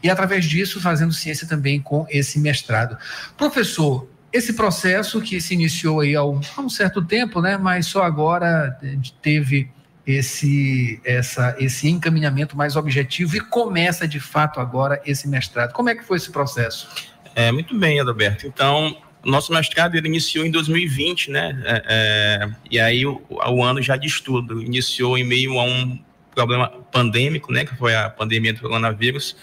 [0.02, 2.96] E através disso, fazendo ciência também com esse mestrado.
[3.36, 7.86] Professor, esse processo que se iniciou aí há um, há um certo tempo, né, mas
[7.86, 8.78] só agora
[9.22, 9.70] teve
[10.06, 15.72] esse, essa, esse encaminhamento mais objetivo e começa de fato agora esse mestrado.
[15.72, 16.88] Como é que foi esse processo?
[17.34, 18.46] É, muito bem, Adalberto.
[18.46, 21.62] Então, nosso mestrado ele iniciou em 2020, né?
[21.64, 25.98] É, é, e aí o, o, ano já de estudo iniciou em meio a um
[26.34, 27.64] problema pandêmico, né?
[27.64, 29.36] Que foi a pandemia do coronavírus.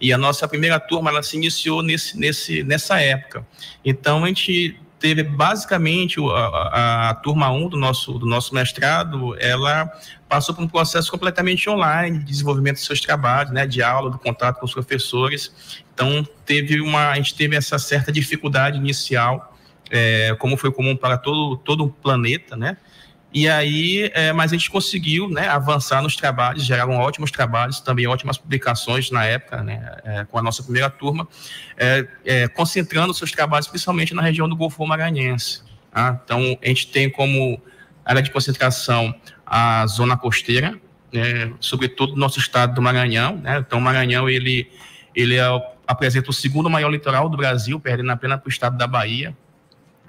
[0.00, 3.46] E a nossa primeira turma ela se iniciou nesse, nesse, nessa época.
[3.84, 9.36] Então a gente teve basicamente a, a, a, turma 1 do nosso, do nosso mestrado,
[9.38, 9.90] ela
[10.28, 14.18] passou por um processo completamente online de desenvolvimento dos seus trabalhos, né, de aula, do
[14.18, 15.84] contato com os professores.
[15.94, 19.56] Então, teve uma, a gente teve essa certa dificuldade inicial,
[19.90, 22.76] é, como foi comum para todo, todo o planeta, né,
[23.32, 28.06] e aí, é, mas a gente conseguiu né, avançar nos trabalhos, geraram ótimos trabalhos, também
[28.06, 31.28] ótimas publicações na época, né, é, com a nossa primeira turma,
[31.76, 35.62] é, é concentrando seus trabalhos principalmente na região do Golfo Maranhense.
[35.90, 36.20] Tá?
[36.24, 37.60] Então, a gente tem como
[38.04, 39.14] área de concentração
[39.44, 40.80] a zona costeira,
[41.12, 43.36] né, sobretudo no nosso estado do Maranhão.
[43.36, 43.58] Né?
[43.58, 44.70] Então, o Maranhão ele,
[45.14, 45.44] ele é,
[45.86, 49.36] apresenta o segundo maior litoral do Brasil, perdendo apenas para o estado da Bahia.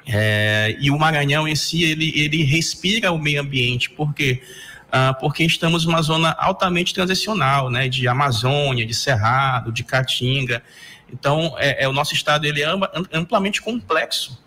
[0.07, 4.41] É, e o Maranhão em si, ele, ele respira o meio ambiente, por quê?
[4.89, 10.63] Ah, porque estamos numa zona altamente transicional, né, de Amazônia, de Cerrado, de Caatinga.
[11.11, 12.67] Então, é, é o nosso estado ele é
[13.11, 14.41] amplamente complexo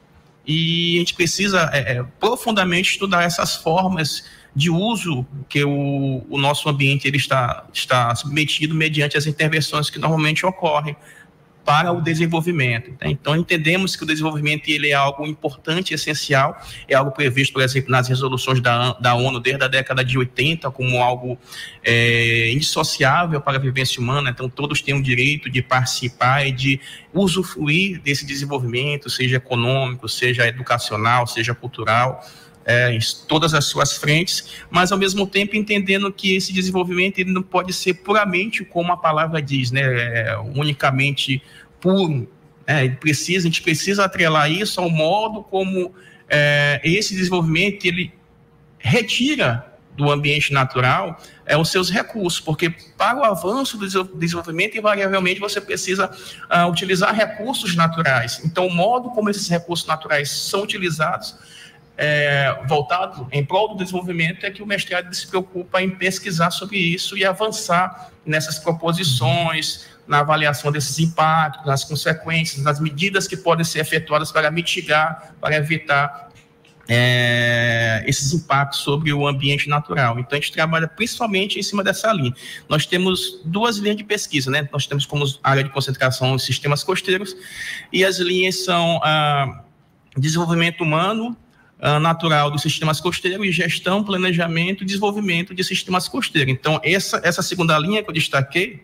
[0.46, 4.24] e a gente precisa é, é, profundamente estudar essas formas
[4.56, 9.98] de uso que o, o nosso ambiente ele está, está submetido mediante as intervenções que
[9.98, 10.96] normalmente ocorrem
[11.64, 12.90] para o desenvolvimento.
[12.90, 13.10] Né?
[13.10, 17.90] Então, entendemos que o desenvolvimento ele é algo importante, essencial, é algo previsto, por exemplo,
[17.90, 21.38] nas resoluções da, da ONU desde a década de 80 como algo
[21.84, 24.30] é, indissociável para a vivência humana.
[24.30, 26.80] Então, todos têm o direito de participar e de
[27.12, 32.24] usufruir desse desenvolvimento, seja econômico, seja educacional, seja cultural.
[32.62, 37.32] É, em todas as suas frentes, mas ao mesmo tempo entendendo que esse desenvolvimento ele
[37.32, 41.42] não pode ser puramente como a palavra diz, né, é, unicamente
[41.80, 42.30] puro.
[42.66, 45.92] É, precisa, a gente precisa atrelar isso ao modo como
[46.28, 48.12] é, esse desenvolvimento ele
[48.78, 53.86] retira do ambiente natural é, os seus recursos, porque para o avanço do
[54.16, 56.10] desenvolvimento, invariavelmente, você precisa
[56.48, 58.40] uh, utilizar recursos naturais.
[58.44, 61.36] Então, o modo como esses recursos naturais são utilizados,
[62.02, 66.78] é, voltado em prol do desenvolvimento, é que o mestrado se preocupa em pesquisar sobre
[66.78, 73.66] isso e avançar nessas proposições, na avaliação desses impactos, nas consequências, nas medidas que podem
[73.66, 76.30] ser efetuadas para mitigar, para evitar
[76.88, 80.18] é, esses impactos sobre o ambiente natural.
[80.18, 82.34] Então, a gente trabalha principalmente em cima dessa linha.
[82.66, 84.66] Nós temos duas linhas de pesquisa, né?
[84.72, 87.36] Nós temos como área de concentração os sistemas costeiros,
[87.92, 89.64] e as linhas são ah,
[90.16, 91.36] desenvolvimento humano,
[92.00, 96.52] natural dos sistemas costeiros e gestão, planejamento e desenvolvimento de sistemas costeiros.
[96.52, 98.82] Então, essa, essa segunda linha que eu destaquei,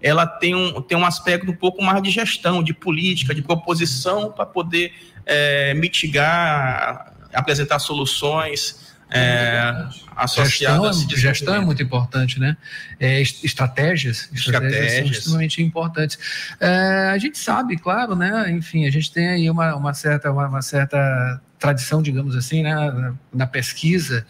[0.00, 4.30] ela tem um, tem um aspecto um pouco mais de gestão, de política, de proposição
[4.30, 4.92] para poder
[5.26, 11.00] é, mitigar, apresentar soluções é, associadas.
[11.00, 12.56] Gestão, gestão é muito importante, né?
[13.00, 16.18] É, estratégias, estratégias, estratégias, são extremamente importantes.
[16.60, 18.50] É, a gente sabe, claro, né?
[18.52, 23.14] Enfim, a gente tem aí uma, uma certa, uma, uma certa tradição, digamos assim, né,
[23.32, 24.24] na pesquisa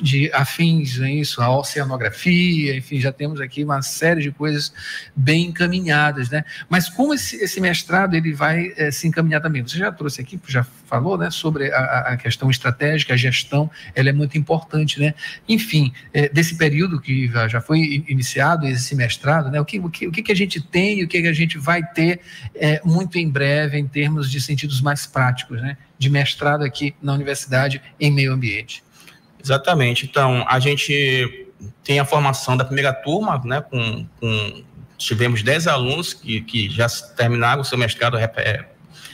[0.00, 4.72] de afins a isso, a oceanografia, enfim, já temos aqui uma série de coisas
[5.16, 6.44] bem encaminhadas, né?
[6.68, 9.62] Mas como esse, esse mestrado ele vai é, se encaminhar também?
[9.62, 14.08] Você já trouxe aqui, já falou, né, sobre a, a, questão estratégica, a gestão, ela
[14.08, 15.14] é muito importante, né?
[15.48, 19.60] Enfim, é, desse período que já foi iniciado esse mestrado, né?
[19.60, 21.82] O que, o que, o que a gente tem e o que a gente vai
[21.82, 22.20] ter
[22.54, 25.76] é, muito em breve em termos de sentidos mais práticos, né?
[26.04, 28.84] De mestrado aqui na universidade em meio ambiente.
[29.42, 30.06] Exatamente.
[30.06, 31.48] Então, a gente
[31.82, 34.64] tem a formação da primeira turma, né, com, com
[34.96, 38.66] tivemos 10 alunos que, que já terminaram o seu mestrado é,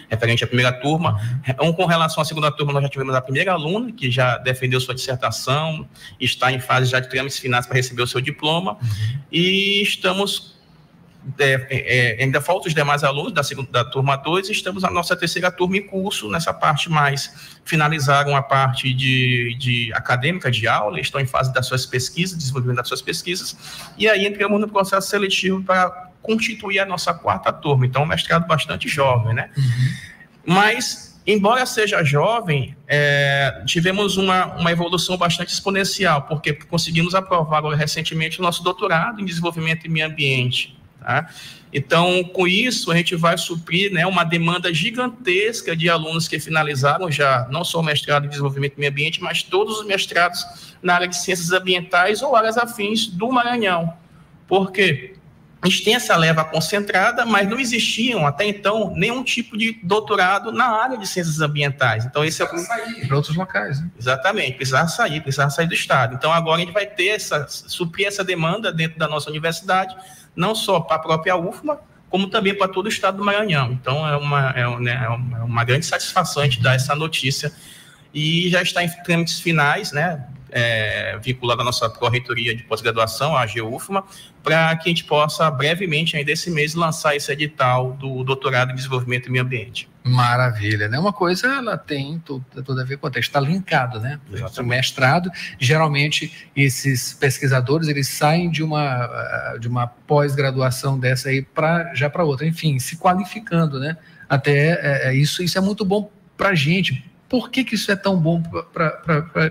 [0.09, 1.21] referente à primeira turma.
[1.61, 4.81] Um, com relação à segunda turma, nós já tivemos a primeira aluna, que já defendeu
[4.81, 5.89] sua dissertação,
[6.21, 9.21] está em fase já de trâmites finais para receber o seu diploma, uhum.
[9.33, 10.60] e estamos
[11.39, 14.83] é, é, é, ainda faltam os demais alunos da, segunda, da turma 2 e estamos
[14.83, 20.51] na nossa terceira turma em curso, nessa parte mais, finalizaram a parte de, de acadêmica
[20.51, 23.57] de aula, estão em fase das suas pesquisas, desenvolvimento das suas pesquisas,
[23.99, 28.47] e aí entramos no processo seletivo para constituir a nossa quarta turma, então um mestrado
[28.47, 29.51] bastante jovem, né?
[29.57, 30.55] Uhum.
[30.55, 38.41] Mas, embora seja jovem, é, tivemos uma, uma evolução bastante exponencial, porque conseguimos aprovar recentemente
[38.41, 41.31] o nosso doutorado em desenvolvimento e meio ambiente, Tá?
[41.73, 47.11] Então, com isso, a gente vai suprir né, uma demanda gigantesca de alunos que finalizaram
[47.11, 50.95] já não só o mestrado em desenvolvimento do meio ambiente, mas todos os mestrados na
[50.95, 53.95] área de ciências ambientais ou áreas afins do Maranhão.
[54.47, 55.15] Por quê?
[55.63, 60.51] a gente tem essa leva concentrada, mas não existiam até então nenhum tipo de doutorado
[60.51, 62.07] na área de ciências ambientais.
[62.07, 63.91] Então esse é sair para outros locais, né?
[63.99, 66.15] Exatamente, precisar sair, precisar sair do estado.
[66.15, 69.95] Então agora a gente vai ter essa suprir essa demanda dentro da nossa universidade,
[70.35, 73.73] não só para a própria UFMA, como também para todo o estado do Maranhão.
[73.73, 75.07] Então é uma, é, né,
[75.39, 77.53] é uma grande satisfação a gente dar essa notícia
[78.13, 80.27] e já está em trâmites finais, né?
[80.53, 84.05] É, vinculado à nossa corretoria de pós-graduação, a GUFMA,
[84.43, 88.75] para que a gente possa brevemente, ainda esse mês, lançar esse edital do doutorado em
[88.75, 89.89] desenvolvimento e meio ambiente.
[90.03, 90.99] Maravilha, né?
[90.99, 94.19] Uma coisa ela tem tudo, tudo a ver com outra, está linkado, né?
[94.59, 101.95] O mestrado, geralmente esses pesquisadores eles saem de uma de uma pós-graduação dessa aí para
[101.95, 103.97] já para outra, enfim, se qualificando, né?
[104.27, 107.93] Até é, é isso isso é muito bom para a gente, por que, que isso
[107.93, 109.01] é tão bom para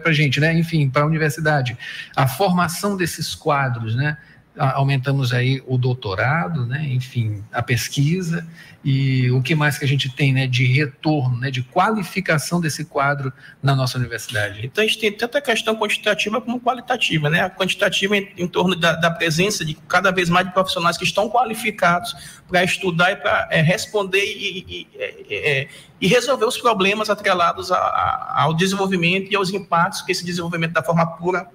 [0.05, 0.53] a gente, né?
[0.53, 1.77] Enfim, para a universidade.
[2.13, 4.17] A formação desses quadros, né?
[4.59, 6.85] Aumentamos aí o doutorado, né?
[6.85, 8.45] enfim, a pesquisa
[8.83, 10.47] e o que mais que a gente tem né?
[10.47, 11.49] de retorno, né?
[11.49, 13.31] de qualificação desse quadro
[13.63, 14.65] na nossa universidade.
[14.65, 17.41] Então a gente tem tanto a questão quantitativa como qualitativa, né?
[17.41, 21.03] A quantitativa em, em torno da, da, presença de cada vez mais de profissionais que
[21.05, 22.13] estão qualificados
[22.47, 25.67] para estudar e para é, responder e, e, é,
[26.01, 30.73] e, resolver os problemas atrelados a, a, ao desenvolvimento e aos impactos que esse desenvolvimento
[30.73, 31.47] da forma pura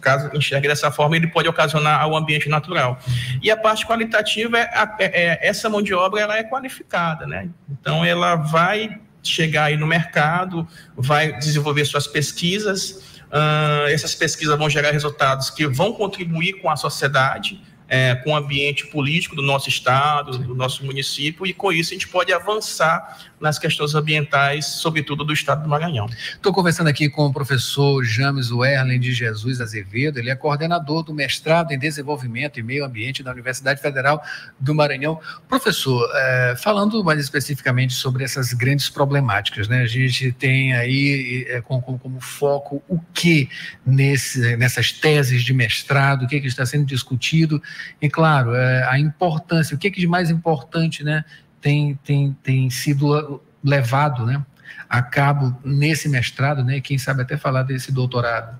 [0.00, 2.98] caso enxergue dessa forma, ele pode ocasionar ao ambiente natural.
[3.42, 7.48] E a parte qualitativa é, é, é, essa mão de obra ela é qualificada, né?
[7.68, 14.68] Então ela vai chegar aí no mercado, vai desenvolver suas pesquisas, uh, essas pesquisas vão
[14.70, 19.68] gerar resultados que vão contribuir com a sociedade, é, com o ambiente político do nosso
[19.68, 25.24] estado, do nosso município, e com isso a gente pode avançar nas questões ambientais, sobretudo
[25.24, 26.06] do estado do Maranhão.
[26.34, 31.14] Estou conversando aqui com o professor James Werlen de Jesus Azevedo, ele é coordenador do
[31.14, 34.22] mestrado em Desenvolvimento e Meio Ambiente da Universidade Federal
[34.58, 35.18] do Maranhão.
[35.48, 39.82] Professor, é, falando mais especificamente sobre essas grandes problemáticas, né?
[39.82, 43.48] A gente tem aí é, como, como, como, foco o que
[43.84, 47.62] nesse, nessas teses de mestrado, o que, que está sendo discutido,
[48.00, 51.24] e claro, é, a importância, o que, que de mais importante, né?
[51.60, 54.44] Tem, tem, tem sido levado né,
[54.88, 58.58] a cabo nesse mestrado, né, quem sabe até falar desse doutorado.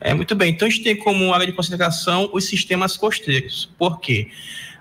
[0.00, 3.72] É, muito bem, então a gente tem como área de consideração os sistemas costeiros.
[3.78, 4.30] Por quê?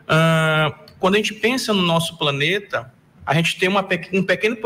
[0.03, 2.91] Uh, quando a gente pensa no nosso planeta,
[3.25, 4.57] a gente tem uma, um pequeno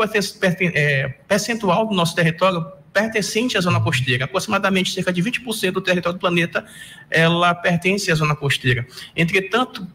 [0.74, 4.24] é, percentual do nosso território pertencente à zona costeira.
[4.24, 6.64] Aproximadamente cerca de 20% do território do planeta
[7.10, 8.86] ela pertence à zona costeira.
[9.16, 9.86] Entretanto,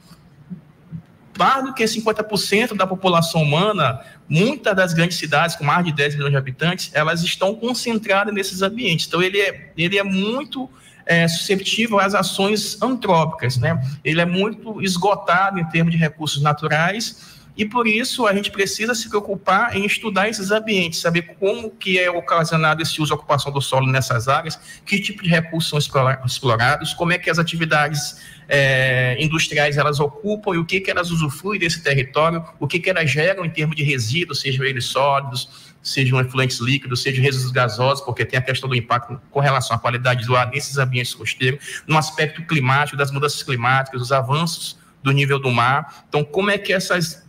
[1.37, 6.15] mais do que 50% da população humana, muitas das grandes cidades com mais de 10
[6.15, 9.07] milhões de habitantes, elas estão concentradas nesses ambientes.
[9.07, 10.69] Então, ele é, ele é muito
[11.05, 13.81] é, susceptível às ações antrópicas, né?
[14.03, 18.95] Ele é muito esgotado em termos de recursos naturais e por isso a gente precisa
[18.95, 23.51] se preocupar em estudar esses ambientes, saber como que é ocasionado esse uso e ocupação
[23.51, 28.21] do solo nessas áreas, que tipo de recursos são explorados, como é que as atividades
[28.47, 32.89] é, industriais elas ocupam e o que, que elas usufruem desse território, o que, que
[32.89, 38.03] elas geram em termos de resíduos, sejam eles sólidos, sejam efluentes líquidos, sejam resíduos gasosos,
[38.03, 41.83] porque tem a questão do impacto com relação à qualidade do ar nesses ambientes costeiros,
[41.85, 46.05] no aspecto climático, das mudanças climáticas, os avanços do nível do mar.
[46.07, 47.22] Então, como é que essas,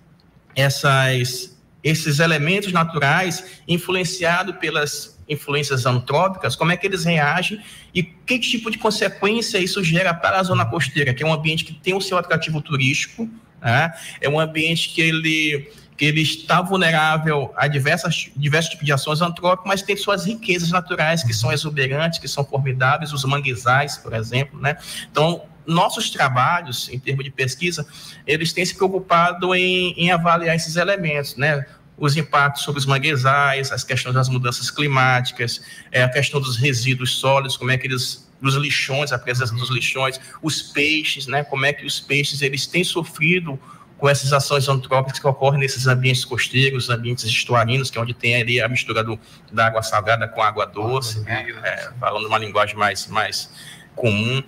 [0.57, 7.61] essas, esses elementos naturais, influenciados pelas influências antrópicas, como é que eles reagem
[7.95, 11.65] e que tipo de consequência isso gera para a zona costeira, que é um ambiente
[11.65, 13.29] que tem o seu atrativo turístico,
[13.63, 13.93] né?
[14.21, 19.23] é um ambiente que ele que ele está vulnerável a diversas, diversos tipos de ações
[19.23, 24.13] antrópicas, mas tem suas riquezas naturais que são exuberantes, que são formidáveis, os manguezais, por
[24.13, 24.77] exemplo, né?
[25.09, 27.87] Então, nossos trabalhos, em termos de pesquisa,
[28.27, 31.65] eles têm se preocupado em, em avaliar esses elementos, né?
[31.97, 35.63] os impactos sobre os manguezais, as questões das mudanças climáticas,
[35.93, 39.71] é, a questão dos resíduos sólidos, como é que eles os lixões, a presença dos
[39.71, 41.43] lixões, os peixes, né?
[41.45, 43.59] Como é que os peixes eles têm sofrido
[43.97, 48.37] com essas ações antrópicas que ocorrem nesses ambientes costeiros, ambientes estuarinos, que é onde tem
[48.37, 49.19] ali a mistura do,
[49.51, 51.47] da água salgada com água doce, né?
[51.63, 53.51] é, falando uma linguagem mais, mais
[53.95, 54.43] comum.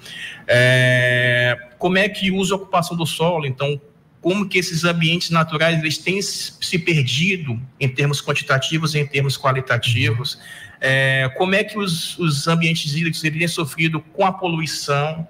[0.47, 3.47] É, como é que usa a ocupação do solo?
[3.47, 3.80] Então,
[4.20, 9.38] como que esses ambientes naturais eles têm se perdido em termos quantitativos e em termos
[9.38, 10.38] qualitativos,
[10.80, 15.26] é, como é que os, os ambientes hídricos eles têm sofrido com a poluição,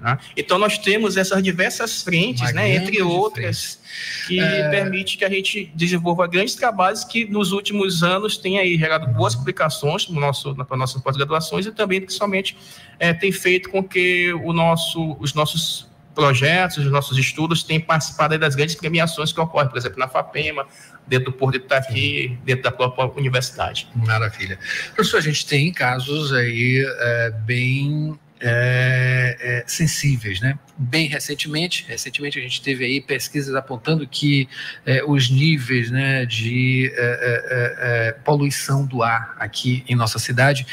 [0.00, 0.18] Né?
[0.36, 3.80] Então, nós temos essas diversas frentes, né, entre outras,
[4.26, 4.68] que é...
[4.68, 9.34] permite que a gente desenvolva grandes trabalhos que nos últimos anos têm aí gerado boas
[9.34, 12.56] publicações no nosso, para nossas pós-graduações e também, principalmente,
[12.98, 18.38] é, tem feito com que o nosso, os nossos projetos, os nossos estudos têm participado
[18.38, 20.66] das grandes premiações que ocorrem, por exemplo, na FAPEMA,
[21.06, 23.86] dentro do Porto de Itaqui, dentro da própria universidade.
[23.94, 24.58] Maravilha.
[24.94, 30.58] Professor, a gente tem casos aí é, bem é, é, sensíveis, né?
[30.78, 34.48] Bem recentemente, recentemente a gente teve aí pesquisas apontando que
[34.84, 40.66] é, os níveis né, de é, é, é, poluição do ar aqui em nossa cidade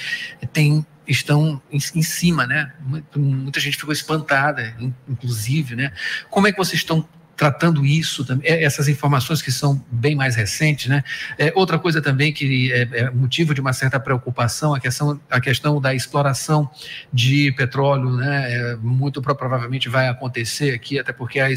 [0.51, 2.73] tem, estão em, em, cima, né?
[3.15, 4.75] Muita gente ficou espantada,
[5.07, 5.93] inclusive, né?
[6.29, 10.87] Como é que vocês estão tratando isso, é, essas informações que são bem mais recentes,
[10.87, 11.03] né?
[11.37, 15.41] É, outra coisa também que é, é, motivo de uma certa preocupação, a questão, a
[15.41, 16.69] questão da exploração
[17.11, 18.53] de petróleo, né?
[18.53, 21.49] É, muito provavelmente vai acontecer aqui, até porque a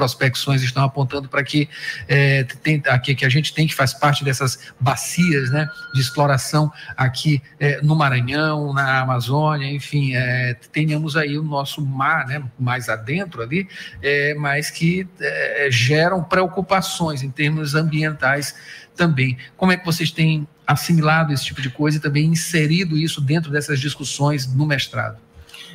[0.00, 1.68] prospecções estão apontando para que,
[2.08, 6.72] é, tem, aqui, que a gente tem que faz parte dessas bacias né, de exploração
[6.96, 12.88] aqui é, no Maranhão, na Amazônia, enfim, é, tenhamos aí o nosso mar né, mais
[12.88, 13.68] adentro ali,
[14.00, 18.54] é, mas que é, geram preocupações em termos ambientais
[18.96, 19.36] também.
[19.54, 23.52] Como é que vocês têm assimilado esse tipo de coisa e também inserido isso dentro
[23.52, 25.18] dessas discussões no mestrado?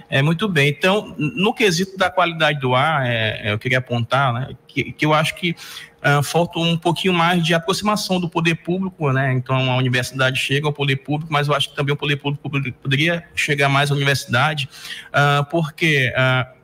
[0.09, 0.69] É, muito bem.
[0.69, 5.05] Então, no quesito da qualidade do ar, é, é eu queria apontar né, que, que
[5.05, 5.55] eu acho que
[6.05, 9.33] uh, falta um pouquinho mais de aproximação do poder público, né?
[9.33, 12.49] Então, a universidade chega ao poder público, mas eu acho que também o poder público
[12.81, 14.69] poderia chegar mais à universidade,
[15.07, 16.55] uh, porque uh,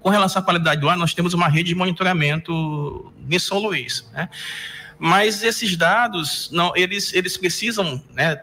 [0.00, 4.08] com relação à qualidade do ar, nós temos uma rede de monitoramento em São Luís,
[4.12, 4.28] né?
[4.98, 8.40] Mas esses dados, não, eles, eles precisam, né,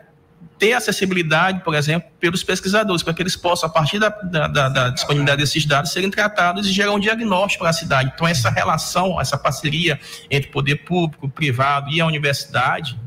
[0.58, 4.90] ter acessibilidade, por exemplo, pelos pesquisadores, para que eles possam, a partir da, da, da,
[4.90, 8.12] disponibilidade desses dados, serem tratados e gerar um diagnóstico para a cidade.
[8.14, 13.00] Então, essa relação, essa parceria entre poder público, privado e a universidade,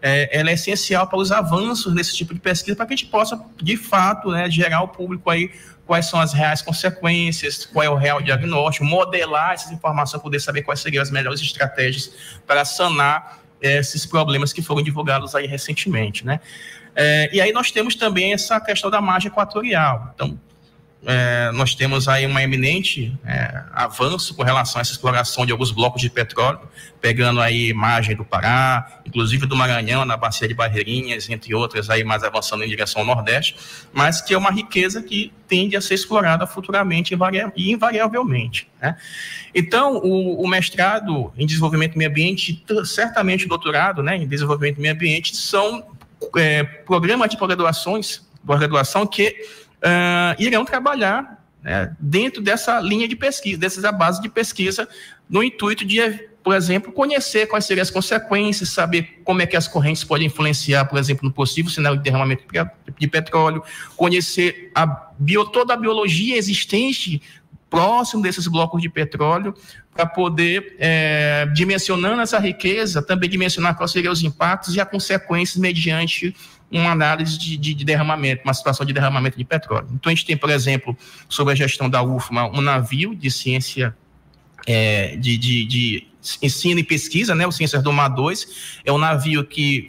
[0.00, 3.10] é, ela é essencial para os avanços nesse tipo de pesquisa, para que a gente
[3.10, 5.50] possa, de fato, né, gerar ao público aí
[5.84, 10.62] quais são as reais consequências, qual é o real diagnóstico, modelar essas informações, poder saber
[10.62, 12.12] quais seriam as melhores estratégias
[12.46, 16.40] para sanar esses problemas que foram divulgados aí recentemente, né?
[16.94, 20.12] É, e aí nós temos também essa questão da margem equatorial.
[20.14, 20.38] Então,
[21.06, 25.70] é, nós temos aí um eminente é, avanço com relação a essa exploração de alguns
[25.70, 26.60] blocos de petróleo,
[27.00, 32.04] pegando aí margem do Pará, inclusive do Maranhão, na bacia de Barreirinhas, entre outras aí
[32.04, 33.56] mais avançando em direção ao Nordeste,
[33.94, 37.16] mas que é uma riqueza que tende a ser explorada futuramente
[37.56, 38.68] e invariavelmente.
[38.80, 38.94] Né?
[39.54, 44.76] Então, o, o, mestrado em desenvolvimento do meio ambiente, certamente o doutorado né, em desenvolvimento
[44.76, 45.98] do meio ambiente, são
[46.36, 49.36] é, programas de pós-graduações, pós-graduação que
[49.80, 54.88] uh, irão trabalhar né, dentro dessa linha de pesquisa, dessa base de pesquisa,
[55.28, 56.00] no intuito de,
[56.42, 60.86] por exemplo, conhecer quais seriam as consequências, saber como é que as correntes podem influenciar,
[60.86, 62.44] por exemplo, no possível cenário de derramamento
[62.98, 63.62] de petróleo,
[63.96, 64.86] conhecer a
[65.18, 67.22] bio, toda a biologia existente
[67.70, 69.54] próximo desses blocos de petróleo,
[69.94, 75.56] para poder, é, dimensionando essa riqueza, também dimensionar quais seriam os impactos e as consequências
[75.56, 76.34] mediante
[76.70, 79.88] uma análise de, de, de, derramamento, uma situação de derramamento de petróleo.
[79.92, 80.96] Então, a gente tem, por exemplo,
[81.28, 83.94] sobre a gestão da UFMA, um navio de ciência
[84.66, 86.06] é, de, de, de,
[86.42, 89.88] ensino e pesquisa, né, o Ciências do Mar 2, é um navio que,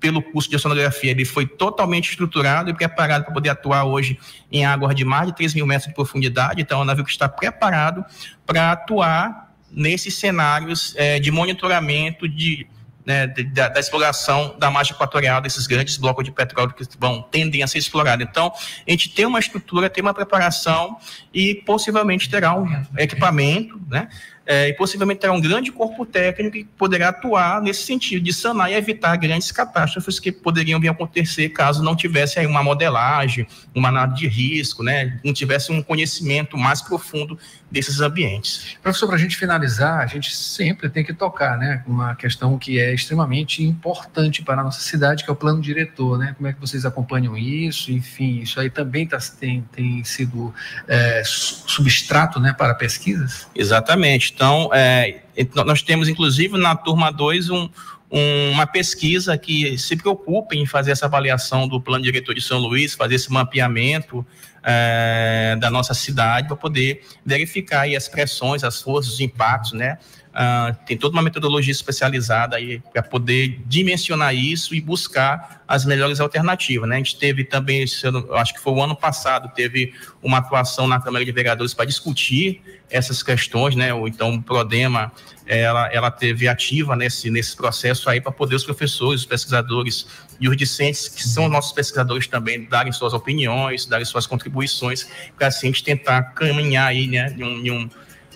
[0.00, 4.18] pelo curso de oceanografia, ele foi totalmente estruturado e preparado para poder atuar hoje
[4.50, 7.10] em águas de mais de 3 mil metros de profundidade, então é um navio que
[7.10, 8.04] está preparado
[8.46, 12.66] para atuar nesses cenários é, de monitoramento de
[13.08, 17.62] né, da, da, exploração da margem equatorial desses grandes blocos de petróleo que vão tendem
[17.62, 18.26] a ser explorados.
[18.28, 18.52] Então,
[18.86, 20.98] a gente tem uma estrutura, tem uma preparação
[21.32, 22.66] e possivelmente terá um
[22.98, 24.10] equipamento, né,
[24.48, 28.72] é, e possivelmente terá um grande corpo técnico que poderá atuar nesse sentido de sanar
[28.72, 33.46] e evitar grandes catástrofes que poderiam vir a acontecer caso não tivesse aí uma modelagem,
[33.74, 37.38] uma análise de risco, né, não tivesse um conhecimento mais profundo
[37.70, 38.76] desses ambientes.
[38.82, 42.80] Professor, para a gente finalizar, a gente sempre tem que tocar, né, uma questão que
[42.80, 46.34] é extremamente importante para a nossa cidade, que é o plano diretor, né?
[46.36, 47.92] Como é que vocês acompanham isso?
[47.92, 50.54] Enfim, isso aí também tá, tem, tem sido
[50.86, 53.46] é, substrato, né, para pesquisas?
[53.54, 54.32] Exatamente.
[54.38, 55.22] Então, é,
[55.66, 57.68] nós temos, inclusive, na turma 2, um,
[58.08, 62.56] um, uma pesquisa que se preocupa em fazer essa avaliação do plano diretor de São
[62.56, 64.24] Luís, fazer esse mapeamento
[64.62, 69.98] é, da nossa cidade para poder verificar as pressões, as forças, os impactos, né?
[70.38, 76.20] Uh, tem toda uma metodologia especializada aí para poder dimensionar isso e buscar as melhores
[76.20, 76.88] alternativas.
[76.88, 76.94] Né?
[76.94, 81.24] A gente teve também, acho que foi o ano passado, teve uma atuação na Câmara
[81.24, 83.92] de Vereadores para discutir essas questões, né?
[83.92, 85.12] Ou então o Prodema,
[85.44, 90.06] ela, ela teve ativa nesse, nesse processo aí para poder os professores, os pesquisadores
[90.40, 95.48] e os discentes, que são nossos pesquisadores também, darem suas opiniões, darem suas contribuições, para
[95.48, 97.90] assim a gente tentar caminhar aí, né, em um, em um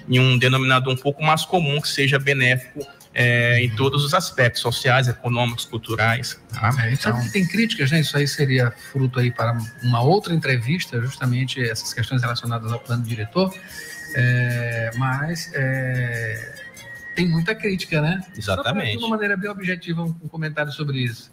[0.08, 4.62] em um denominador um pouco mais comum que seja benéfico é, em todos os aspectos
[4.62, 6.40] sociais, econômicos, culturais.
[6.52, 6.70] Tá?
[6.82, 8.00] É, então, então, tem críticas, né?
[8.00, 13.02] Isso aí seria fruto aí para uma outra entrevista, justamente essas questões relacionadas ao plano
[13.02, 13.52] diretor.
[14.14, 16.54] É, mas é,
[17.14, 18.22] tem muita crítica, né?
[18.36, 18.92] Exatamente.
[18.92, 21.30] de uma maneira bem objetiva, um, um comentário sobre isso.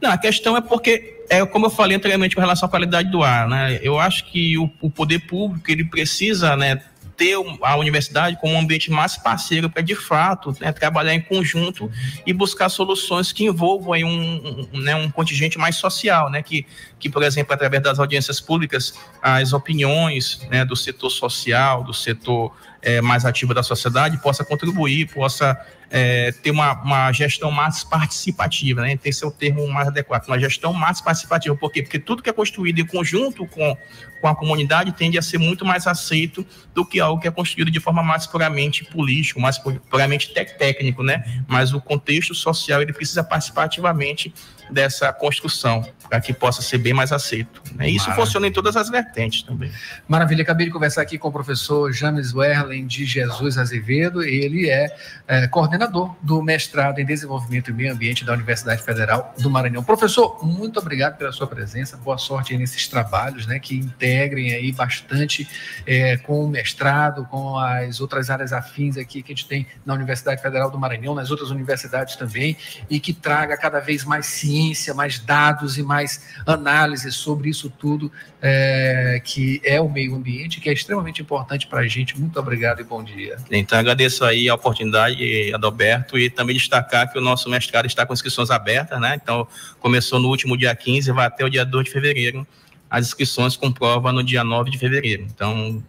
[0.00, 3.22] Não, a questão é porque, é, como eu falei anteriormente com relação à qualidade do
[3.22, 3.78] ar, né?
[3.82, 6.82] Eu acho que o, o poder público ele precisa, né,
[7.16, 11.90] ter a universidade como um ambiente mais parceiro para, de fato, né, trabalhar em conjunto
[12.26, 16.66] e buscar soluções que envolvam aí um, um, né, um contingente mais social, né, que,
[16.98, 22.52] que, por exemplo, através das audiências públicas, as opiniões né, do setor social, do setor
[22.84, 25.58] é, mais ativo da sociedade, possa contribuir, possa
[25.90, 28.88] é, ter uma, uma, gestão mais participativa, né?
[28.88, 31.56] Tem que ser o termo mais adequado, uma gestão mais participativa.
[31.56, 31.82] Por quê?
[31.82, 33.76] Porque tudo que é construído em conjunto com,
[34.20, 37.70] com a comunidade tende a ser muito mais aceito do que algo que é construído
[37.70, 41.24] de forma mais puramente política, mais puramente técnico, né?
[41.48, 44.34] Mas o contexto social ele precisa participar ativamente
[44.70, 47.62] dessa construção, para que possa ser bem mais aceito.
[47.74, 47.88] Né?
[47.88, 48.26] Isso Maravilha.
[48.26, 49.70] funciona em todas as vertentes também.
[50.08, 52.32] Maravilha, acabei de conversar aqui com o professor James
[52.74, 54.94] Werlen de Jesus Azevedo, ele é,
[55.26, 59.82] é, coordenador do mestrado em Desenvolvimento e Meio Ambiente da Universidade Federal do Maranhão.
[59.82, 65.48] Professor, muito obrigado pela sua presença, boa sorte nesses trabalhos, né, que integrem aí bastante
[65.86, 69.94] é, com o mestrado, com as outras áreas afins aqui que a gente tem na
[69.94, 72.56] Universidade Federal do Maranhão, nas outras universidades também,
[72.90, 77.70] e que traga cada vez mais ciência ciência, mais dados e mais análise sobre isso
[77.70, 78.10] tudo
[78.40, 82.18] é, que é o meio ambiente, que é extremamente importante para a gente.
[82.18, 83.36] Muito obrigado e bom dia.
[83.50, 88.12] Então, agradeço aí a oportunidade, Adalberto, e também destacar que o nosso mestrado está com
[88.12, 89.18] inscrições abertas, né?
[89.22, 89.46] Então,
[89.80, 92.46] começou no último dia 15 vai até o dia 2 de fevereiro.
[92.90, 95.22] As inscrições com prova no dia 9 de fevereiro.
[95.22, 95.82] Então,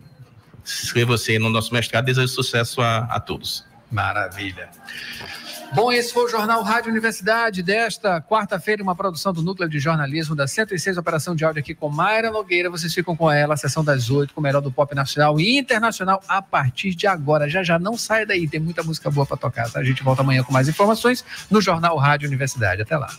[0.63, 2.05] inscreva-se no nosso mestrado.
[2.05, 3.63] Desejo sucesso a, a todos.
[3.91, 4.69] Maravilha.
[5.75, 10.33] Bom, esse foi o Jornal Rádio Universidade desta quarta-feira, uma produção do Núcleo de Jornalismo
[10.33, 12.69] da 106 Operação de Áudio aqui com Mayra Nogueira.
[12.69, 16.23] Vocês ficam com ela, sessão das oito, com o melhor do pop nacional e internacional
[16.29, 17.49] a partir de agora.
[17.49, 19.69] Já já não sai daí, tem muita música boa para tocar.
[19.69, 19.81] Tá?
[19.81, 22.81] A gente volta amanhã com mais informações no Jornal Rádio Universidade.
[22.81, 23.09] Até lá.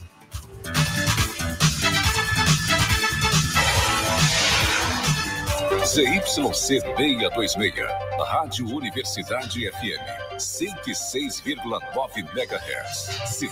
[5.86, 7.86] ZYC 626,
[8.18, 10.02] Rádio Universidade FM,
[10.36, 13.46] 106,9 MHz.